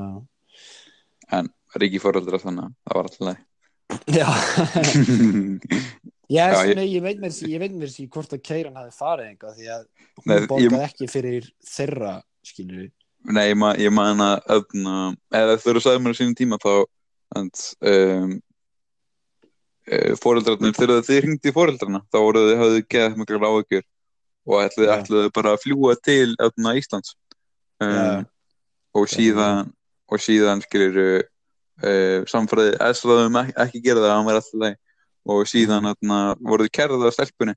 [1.77, 3.41] Ríki fóröldra þannig, að það var alltaf leið.
[6.27, 8.41] Já, Já, yes, ég- nei, ég veit mér sí, ég veit mér sí hvort að
[8.43, 9.83] kæran hafi farið eitthvað því að
[10.17, 12.91] hún Nei, ég- borgaði ekki fyrir þeirra skilur við
[13.27, 14.95] Nei, ég, ma ég man að, öðna,
[15.35, 16.73] eða þegar þú sagði mér á sínum tíma þá,
[17.35, 18.35] and, um,
[19.91, 23.85] uh, fóreldrarnir, þegar þið hringdi í fóreldrarna, þá voru þið hafðu geðað mikla áhugjur
[24.47, 24.93] og ætluðu, Já.
[25.01, 27.15] ætluðu bara að fljúa til öðna, Íslands.
[27.83, 28.25] Um, Já.
[28.97, 29.73] og síðan
[30.07, 31.01] og síðan skilur
[31.83, 34.77] uh, samfræði eðsraðum ekki, ekki gera það að hann væri alltaf leið
[35.27, 35.89] og síðan
[36.39, 37.55] voruð kærðið á stelpunni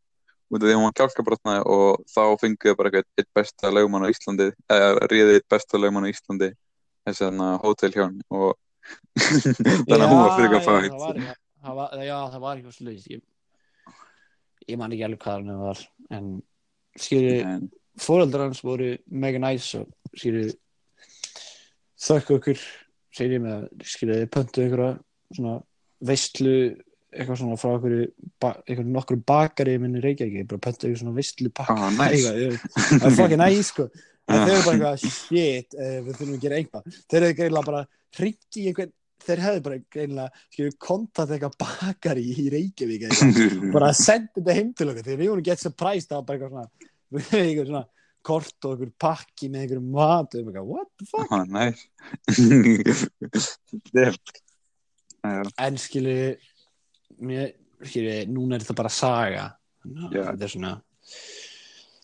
[0.51, 4.11] út af því að hún var kjálkabrotnaði og þá fenguðu bara eitt besta lögmann á
[4.11, 6.49] Íslandi eða réðið eitt besta lögmann á Íslandi
[7.07, 8.57] þessi þarna hótel hjá hann og
[9.21, 11.21] þannig að hún var fyrir eitthvað-
[11.61, 13.23] það var, já, það var eitthvað sluðis ég,
[14.67, 15.83] ég man ekki alveg hvað hann var
[16.19, 16.29] en
[16.99, 17.67] skilur en,
[18.01, 20.51] fóreldrar hans voru mega næs og skilur
[22.01, 22.63] þökk okkur
[23.15, 24.93] segir ég með skilur þið pöntu einhverja
[25.37, 25.57] svona
[26.11, 26.55] veistlu
[27.11, 28.07] eitthvað svona frá einhverju
[28.43, 32.31] ba einhverju nokkru bakari minni Reykjavík bara pöntu einhverju svona veistlu pakka ah, nice.
[32.31, 33.89] Eitthvað, það er fucking næs sko.
[34.31, 36.99] En þau eru bara eitthvað shit uh, við þurfum að gera eitthvað.
[37.11, 37.83] Þeir eru greinlega bara
[38.19, 43.57] hringt í einhvern þeir hefðu bara greinlega kontakt eitthvað bakari í Reykjavík eitthvað.
[43.77, 46.55] Bara senda þetta heim til okkur þegar við vorum gett surprised það var bara eitthvað
[46.55, 46.69] svona,
[47.43, 47.87] eitthvað svona
[48.31, 51.29] kort og einhver pakki með einhverjum mat og eitthvað, what the fuck?
[51.33, 51.83] Ah, nice.
[55.61, 56.13] En skilu
[57.25, 57.51] mér,
[57.85, 59.47] skilu, núna er þetta bara saga.
[59.85, 60.23] Þannig að Já.
[60.31, 60.73] þetta er svona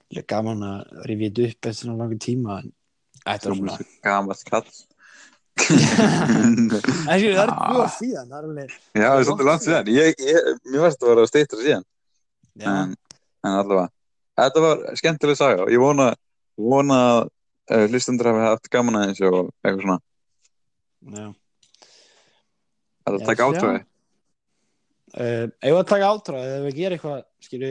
[0.07, 2.59] líka gaman að rifja þetta upp eftir svona langur tíma.
[3.23, 4.69] Þetta er svona gamall kall.
[5.67, 9.89] En skilu, það er mjög síðan það er alveg, Já, það er svolítið langt síðan.
[9.89, 11.87] ég, ég, Mér varst að vera að steitra síðan.
[12.57, 12.93] Já, en,
[13.41, 13.89] en allavega.
[14.37, 16.11] Þetta var skemmtileg saga ég vona,
[16.61, 17.23] vona að
[17.73, 19.99] uh, hlustendur hafi haft gaman aðeins og eitthvað svona.
[21.17, 21.27] Já.
[23.07, 23.73] Þetta Já, taka sjá.
[25.14, 27.68] Uh, ef við að taka átráð ef við gera eitthvað skilu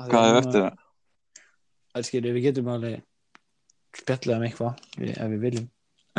[0.00, 0.62] Hvað er eftir?
[0.64, 2.06] það?
[2.06, 3.02] skilur við getum alveg
[4.00, 5.66] spjallið um eitthvað ef við viljum.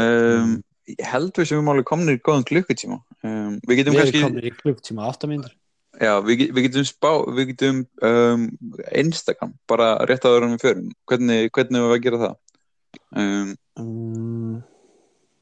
[0.01, 0.53] Um,
[0.91, 2.99] ég held við sem við máli komnir í góðan klukkutíma.
[3.23, 5.55] Um, Við getum við kannski komin í klukktíma 8 mínútur.
[6.01, 8.45] Já, við, við getum spá Við getum um,
[8.95, 10.87] Instagram bara rétt áður en við förum.
[11.09, 12.35] Hvernig, hvernig við að gera það?
[13.21, 13.51] Um,
[13.81, 14.57] um,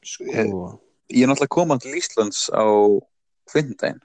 [0.06, 0.26] sko.
[0.30, 0.54] Ég-
[1.10, 2.64] ég er náttúrulega komað til Íslands á
[3.50, 4.00] kvindaginn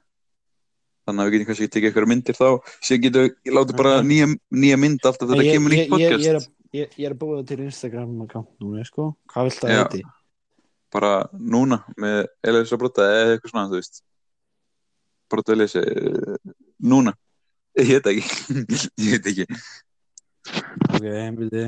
[1.06, 2.50] þannig að við getum kannski tekið eitthvað myndir þá.
[2.82, 4.28] Síðan getum við látið bara nýja,
[4.64, 7.40] nýja mynd alltaf þetta ég, kemur ég, podcast ég, er ég, ég er að búa
[7.40, 9.10] það til Instagram account núna sko.
[9.34, 10.04] Hvað vilt það heiti?
[10.96, 14.04] bara núna með Elias og Brotta eða eitthvað svona þú veist.
[15.32, 16.36] Brotta Elias eh,
[16.80, 17.16] núna.
[17.76, 18.54] Ég veit ekki.
[19.04, 19.48] Ég veit ekki.
[20.94, 21.04] Ok,
[21.40, 21.66] byrði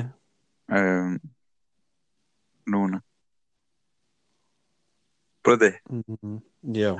[0.78, 1.18] um,
[2.72, 3.02] núna.
[5.44, 6.38] Brotti mm,
[6.76, 6.92] já,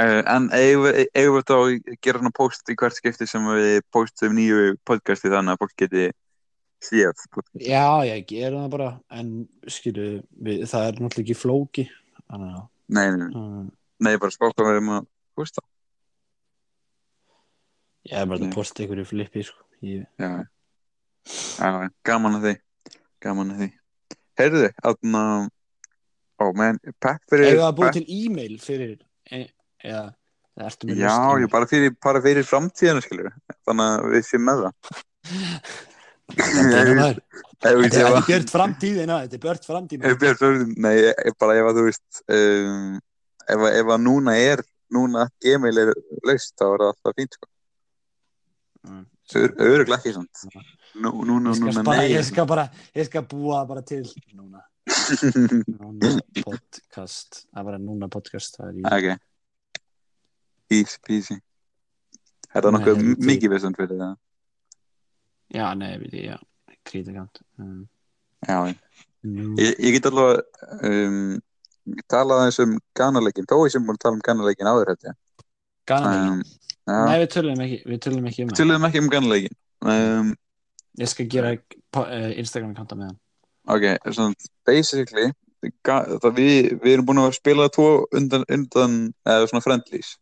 [0.00, 3.48] uh, en eigum við eigum við þá að gera hana post í hvert skipti sem
[3.50, 6.06] við postum nýju podcasti þannig að fólk geti
[6.84, 9.34] séð podcast já, ég gera það bara en
[9.70, 11.86] skilu, við, það er náttúrulega ekki flóki
[12.24, 12.64] þannig að
[12.94, 13.68] nei, nei,
[14.04, 14.16] nei.
[14.16, 15.64] bara spá hvað við erum að posta.
[18.10, 18.50] ég er bara Nei.
[18.50, 20.44] að posta ykkur í flippi sko ég, Já,
[21.58, 22.54] já, gaman að því.
[23.24, 23.68] Gaman að því.
[24.40, 25.24] Heyrðu, aðna,
[26.42, 27.54] ó, menn, pepp fyrir...
[27.54, 28.96] Eða að búið til e-mail fyrir
[29.84, 31.44] eða ertu með Já, e-mail?
[31.44, 33.32] ég bara fyrir, bara fyrir framtíðinu, skilur.
[33.68, 34.74] Þannig að við séum með það.
[36.34, 42.22] Þetta er björt framtíðina, þetta er björt framtíðina Nei, ég- bara ef að þú veist,
[42.36, 42.94] um,
[43.48, 44.62] ef, ef að núna er,
[44.94, 45.92] núna gmail er
[46.28, 47.50] laust, þá er það alltaf fínt, sko.
[48.88, 49.04] Mm.
[49.34, 50.42] Öruglega ekki samt.
[51.00, 52.10] Nú, núna, Ég skal, núna, bara, nei.
[52.12, 54.04] ég skal bara, ég skal búa bara til
[54.36, 54.60] núna,
[55.80, 56.10] núna
[56.44, 59.08] podcast, það bara núna podcast, það er í, ok.
[60.74, 61.38] Easy peasy.
[62.54, 64.14] Er það nokkuð mikið vissum fyrir það?
[65.54, 66.36] já, nei, við því, já,
[66.86, 67.82] kritikant, um,
[68.44, 68.58] Já,
[69.56, 70.42] ég, ég get alveg
[70.84, 71.36] um,
[72.10, 75.14] talað eins um ganaleikin, þó ég sem búin að tala um ganaleikin áður þetta.
[75.88, 76.42] gana Um,
[76.84, 79.56] já, nei, við tölum ekki, við tölum ekki um það, Töluðum ekki um ganaleikin.
[79.84, 80.34] Um,
[81.00, 83.18] ég skal gera uh, Instagram-kanta með hann,
[83.76, 85.30] ok, svona, basically,
[85.88, 90.14] það, við, við erum búin að spila tvo undan, undan eða svona friendlies.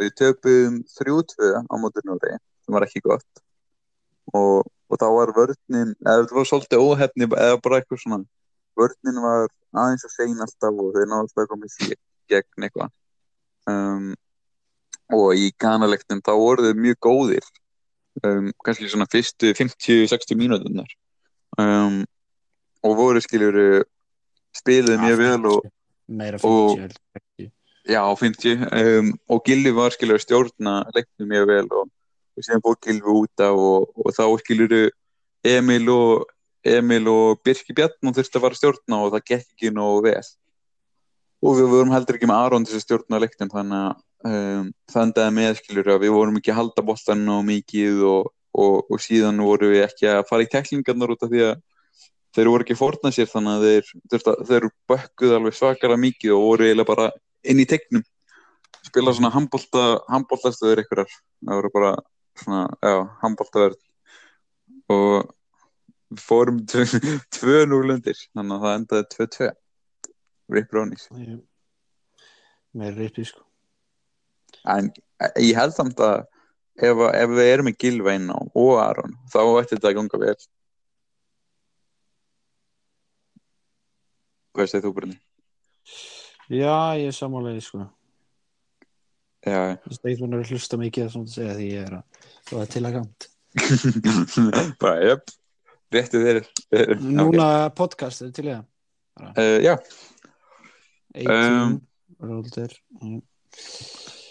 [0.00, 3.42] Við töpum 3-2 á mótur Núri, sem var ekki gott.
[4.36, 8.20] Og, og þá var vörninn, eða það var svolítið óhefni, eða bara eitthvað svona,
[8.78, 9.48] vörninn var
[9.80, 11.96] aðeins að segja alltaf og þeir náðu alltaf að koma í sig
[12.30, 12.92] gegn eitthvað.
[13.70, 14.10] Um,
[15.14, 17.50] og í kanalektum þá voru þeir mjög góðir,
[18.22, 20.94] um, kannski svona fyrstu 50-60 mínúturnar.
[21.58, 22.02] Um,
[22.86, 23.82] og voru skiljur
[24.56, 25.66] spiluðu mjög vel og
[26.08, 26.78] meira og-
[27.90, 28.74] 50, held ég, ekki.
[28.74, 31.88] Já, 50 um, og Gilvi var skilur að stjórna leiknum mjög vel og,
[32.36, 34.76] og síðan fór Gilvi út af og, og þá skilur
[35.44, 36.28] Emil og
[36.66, 40.26] Emil og Birki Bjarn þurfti að fara að stjórna og það gekk ekki nógu vel
[41.40, 43.94] og við vorum heldur ekki með Aron til þess að stjórna leiknum þannig að
[44.28, 48.30] um, það endaði með skilur að við vorum ekki að halda boltan og mikið og,
[48.60, 51.54] og, síðan voru við ekki að fara í teklingarnar út af því að
[52.36, 56.36] þeir voru ekki að fórna sér þannig að þeir, að, þeir bökkuð alveg svakalega mikið
[56.36, 57.08] og voru eiginlega bara
[57.48, 58.04] inn í tegnum.
[58.86, 61.92] Spila svona handbolta handboltastöður ykkurar það voru bara
[62.40, 63.78] svona, já, handboltaverð.
[64.90, 65.30] Og
[66.10, 66.58] við fórum
[67.38, 69.50] 2-0 undir þannig að það endaði 2-2
[70.50, 71.44] Rip Rónis Ég-
[72.74, 73.44] meira reypi, sko,
[74.74, 74.88] en
[75.42, 76.24] ég held samt að
[76.80, 80.36] ef, ef við erum inn á og Aron þá ætti þetta að ganga vel.
[84.54, 85.18] Hvað segir þú Brynni?
[86.50, 87.86] Já, ég er sammálega, sko,
[89.40, 92.24] Já, Þú veist, ég er að hlusta mikið að svona segja því ég er að
[92.50, 93.28] það er til að kant.
[94.82, 95.32] bara, jöp
[95.90, 96.42] réttu þeir
[97.00, 98.66] Núna podcast er til í það.
[99.32, 99.74] uh, já,
[101.16, 101.80] 18, Um,
[102.20, 102.76] Róldur.
[103.00, 103.22] Mm.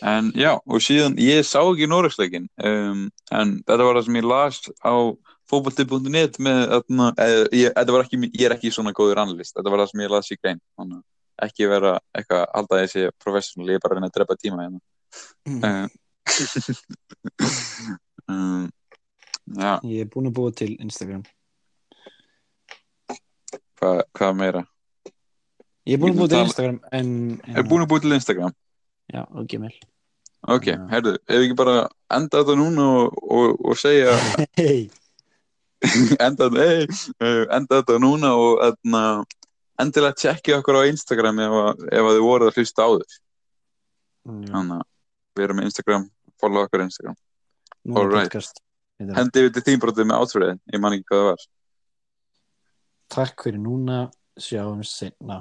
[0.05, 4.27] En já, og síðan, ég sá ekki Noregsleikin, um, en þetta var það sem ég
[4.29, 4.93] las á
[5.49, 6.77] fótbolti.net með,
[7.51, 10.13] ég, þetta var ekki, ég er ekki svona góður analyst, þetta var það sem ég
[10.13, 11.07] las í grein, þannig að
[11.45, 14.81] ekki vera eitthvað, alltaf þessi professional, ég er bara að reyna að drepa tíma hérna.
[15.49, 15.61] Mm.
[15.69, 15.87] Um,
[18.33, 18.65] um,
[19.59, 21.23] já, Ég er búin að búa til Instagram.
[23.79, 24.61] hvað, hvað meira?
[25.87, 27.07] Ég er búin að búa til Instagram en...
[27.47, 28.53] en Er búin að búið til Instagram?
[29.09, 29.75] Já, og Gmail.
[30.47, 30.79] Ok, Já.
[30.91, 31.81] herðu, ef ekki bara
[32.15, 34.13] enda þetta núna og, og, og segja
[34.59, 34.87] Hei!
[36.25, 36.87] enda, hey,
[37.55, 39.01] enda þetta núna og ætna,
[39.83, 41.57] endilega tjekkið okkur á Instagram ef,
[41.89, 43.19] ef að þið voruð að hlusta á þau.
[44.29, 44.87] Já, þannig að
[45.39, 46.07] við erum með Instagram
[46.39, 47.19] follow okkur Instagram.
[47.89, 48.49] Það.
[49.15, 51.45] hendi við til þínbrótið með átfyrir ég man ekki hvað það var.
[53.09, 54.01] Takk fyrir núna,
[54.37, 55.39] sjáum senna.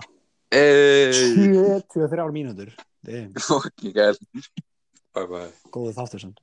[0.54, 2.70] Ey, 73 mínútur.
[3.04, 4.14] Það er ok, gæl.
[5.14, 5.50] Bye bye.
[5.74, 6.40] Góðu þáttur samt.